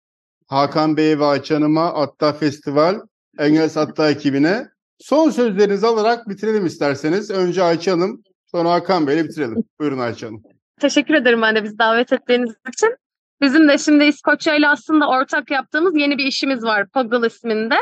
Hakan 0.48 0.98
Bey 0.98 1.20
ve 1.20 1.26
Ayça 1.26 1.56
Hanım'a 1.56 1.94
Atta 1.94 2.34
Festival 2.34 2.96
Engels 3.40 3.78
Atta 3.78 4.12
ekibine. 4.12 4.68
Son 5.00 5.30
sözlerinizi 5.30 5.88
alarak 5.88 6.30
bitirelim 6.30 6.66
isterseniz. 6.66 7.32
Önce 7.32 7.64
Ayça 7.64 7.92
Hanım 7.92 8.24
sonra 8.46 8.72
Hakan 8.72 9.08
Bey'le 9.08 9.24
bitirelim. 9.24 9.64
Buyurun 9.80 10.00
Ayça 10.00 10.28
Hanım. 10.28 10.44
Teşekkür 10.80 11.14
ederim 11.14 11.42
ben 11.42 11.56
de 11.56 11.64
bizi 11.64 11.80
davet 11.80 12.14
ettiğiniz 12.14 12.56
için. 12.74 12.96
Bizim 13.42 13.68
de 13.68 13.78
şimdi 13.78 14.06
İskoçya 14.06 14.56
ile 14.56 14.68
aslında 14.68 15.10
ortak 15.10 15.52
yaptığımız 15.52 15.96
yeni 15.98 16.18
bir 16.18 16.26
işimiz 16.26 16.64
var 16.64 16.88
Puggle 16.88 17.28
isminde. 17.28 17.76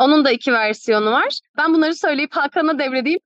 Onun 0.00 0.24
da 0.24 0.30
iki 0.30 0.52
versiyonu 0.52 1.10
var. 1.10 1.40
Ben 1.58 1.74
bunları 1.74 1.94
söyleyip 1.94 2.32
Hakan'a 2.32 2.78
devredeyim. 2.78 3.18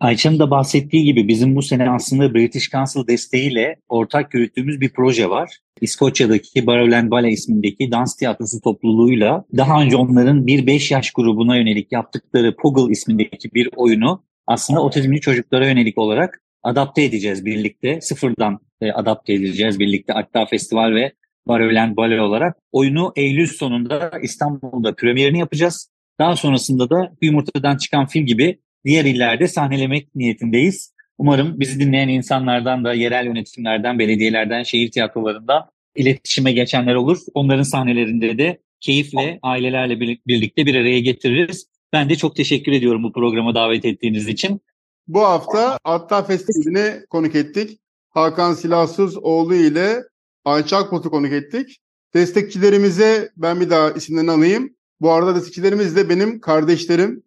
Ayça'nın 0.00 0.38
da 0.38 0.50
bahsettiği 0.50 1.04
gibi 1.04 1.28
bizim 1.28 1.56
bu 1.56 1.62
sene 1.62 1.90
aslında 1.90 2.34
British 2.34 2.70
Council 2.70 3.06
desteğiyle 3.06 3.76
ortak 3.88 4.34
yürüttüğümüz 4.34 4.80
bir 4.80 4.92
proje 4.92 5.30
var. 5.30 5.58
İskoçya'daki 5.80 6.66
Barrowland 6.66 7.10
Ballet 7.10 7.32
ismindeki 7.32 7.90
dans 7.92 8.16
tiyatrosu 8.16 8.60
topluluğuyla 8.60 9.44
daha 9.56 9.82
önce 9.82 9.96
onların 9.96 10.46
1-5 10.46 10.94
yaş 10.94 11.10
grubuna 11.10 11.56
yönelik 11.56 11.92
yaptıkları 11.92 12.56
Puggle 12.56 12.92
ismindeki 12.92 13.54
bir 13.54 13.68
oyunu 13.76 14.24
aslında 14.46 14.80
otizmli 14.80 15.20
çocuklara 15.20 15.66
yönelik 15.66 15.98
olarak 15.98 16.40
adapte 16.62 17.02
edeceğiz 17.02 17.44
birlikte. 17.44 18.00
Sıfırdan 18.00 18.58
e, 18.80 18.92
adapte 18.92 19.32
edeceğiz 19.32 19.78
birlikte 19.80 20.12
Hatta 20.12 20.46
Festival 20.46 20.94
ve 20.94 21.12
Barrowland 21.48 21.96
Ballet 21.96 22.20
olarak. 22.20 22.56
Oyunu 22.72 23.12
Eylül 23.16 23.46
sonunda 23.46 24.12
İstanbul'da 24.22 24.94
premierini 24.94 25.38
yapacağız. 25.38 25.90
Daha 26.18 26.36
sonrasında 26.36 26.90
da 26.90 27.12
Yumurtadan 27.22 27.76
Çıkan 27.76 28.06
Film 28.06 28.26
gibi 28.26 28.58
diğer 28.84 29.04
illerde 29.04 29.48
sahnelemek 29.48 30.14
niyetindeyiz. 30.14 30.94
Umarım 31.18 31.60
bizi 31.60 31.80
dinleyen 31.80 32.08
insanlardan 32.08 32.84
da 32.84 32.94
yerel 32.94 33.26
yönetimlerden, 33.26 33.98
belediyelerden, 33.98 34.62
şehir 34.62 34.90
tiyatrolarında 34.90 35.70
iletişime 35.96 36.52
geçenler 36.52 36.94
olur. 36.94 37.18
Onların 37.34 37.62
sahnelerinde 37.62 38.38
de 38.38 38.58
keyifle 38.80 39.38
ailelerle 39.42 40.00
birlikte 40.00 40.66
bir 40.66 40.74
araya 40.74 41.00
getiririz. 41.00 41.66
Ben 41.92 42.08
de 42.08 42.16
çok 42.16 42.36
teşekkür 42.36 42.72
ediyorum 42.72 43.02
bu 43.02 43.12
programa 43.12 43.54
davet 43.54 43.84
ettiğiniz 43.84 44.28
için. 44.28 44.60
Bu 45.08 45.22
hafta 45.22 45.78
Atta 45.84 46.22
Festivali'ne 46.22 47.06
konuk 47.10 47.34
ettik. 47.34 47.80
Hakan 48.10 48.54
Silahsız 48.54 49.16
oğlu 49.16 49.54
ile 49.54 50.04
Ayça 50.44 50.76
Akbot'u 50.76 51.10
konuk 51.10 51.32
ettik. 51.32 51.80
Destekçilerimize 52.14 53.30
ben 53.36 53.60
bir 53.60 53.70
daha 53.70 53.90
isimlerini 53.90 54.30
alayım. 54.30 54.76
Bu 55.00 55.12
arada 55.12 55.34
destekçilerimiz 55.34 55.96
de 55.96 56.08
benim 56.08 56.40
kardeşlerim. 56.40 57.22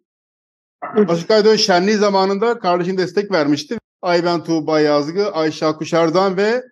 Açık 1.08 1.30
Aydın 1.30 1.56
Şenliği 1.56 1.96
zamanında 1.96 2.58
kardeşim 2.58 2.98
destek 2.98 3.32
vermişti. 3.32 3.78
Ayben 4.02 4.44
Tuğba 4.44 4.80
Yazgı, 4.80 5.32
Ayşe 5.32 5.72
Kuşar'dan 5.72 6.36
ve 6.36 6.62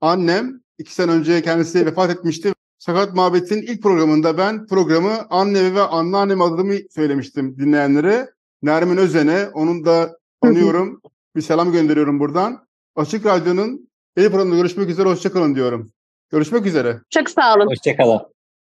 annem 0.00 0.60
iki 0.78 0.94
sene 0.94 1.10
önce 1.10 1.42
kendisi 1.42 1.86
vefat 1.86 2.10
etmişti. 2.10 2.52
Sakat 2.78 3.14
Muhabbet'in 3.14 3.62
ilk 3.62 3.82
programında 3.82 4.38
ben 4.38 4.66
programı 4.66 5.26
annemi 5.30 5.74
ve 5.74 5.82
anneannem 5.82 6.42
adımı 6.42 6.74
söylemiştim 6.90 7.56
dinleyenlere. 7.58 8.30
Nermin 8.62 8.96
Özen'e, 8.96 9.48
onun 9.48 9.84
da 9.84 10.19
tanıyorum. 10.42 11.00
bir 11.36 11.40
selam 11.40 11.72
gönderiyorum 11.72 12.20
buradan. 12.20 12.66
Açık 12.96 13.26
Radyo'nun 13.26 13.90
programında 14.16 14.56
görüşmek 14.56 14.88
üzere, 14.88 15.08
hoşçakalın 15.08 15.54
diyorum. 15.54 15.92
Görüşmek 16.30 16.66
üzere. 16.66 17.00
Çok 17.10 17.30
sağ 17.30 17.54
olun. 17.54 17.66
Hoşçakalın. 17.66 18.20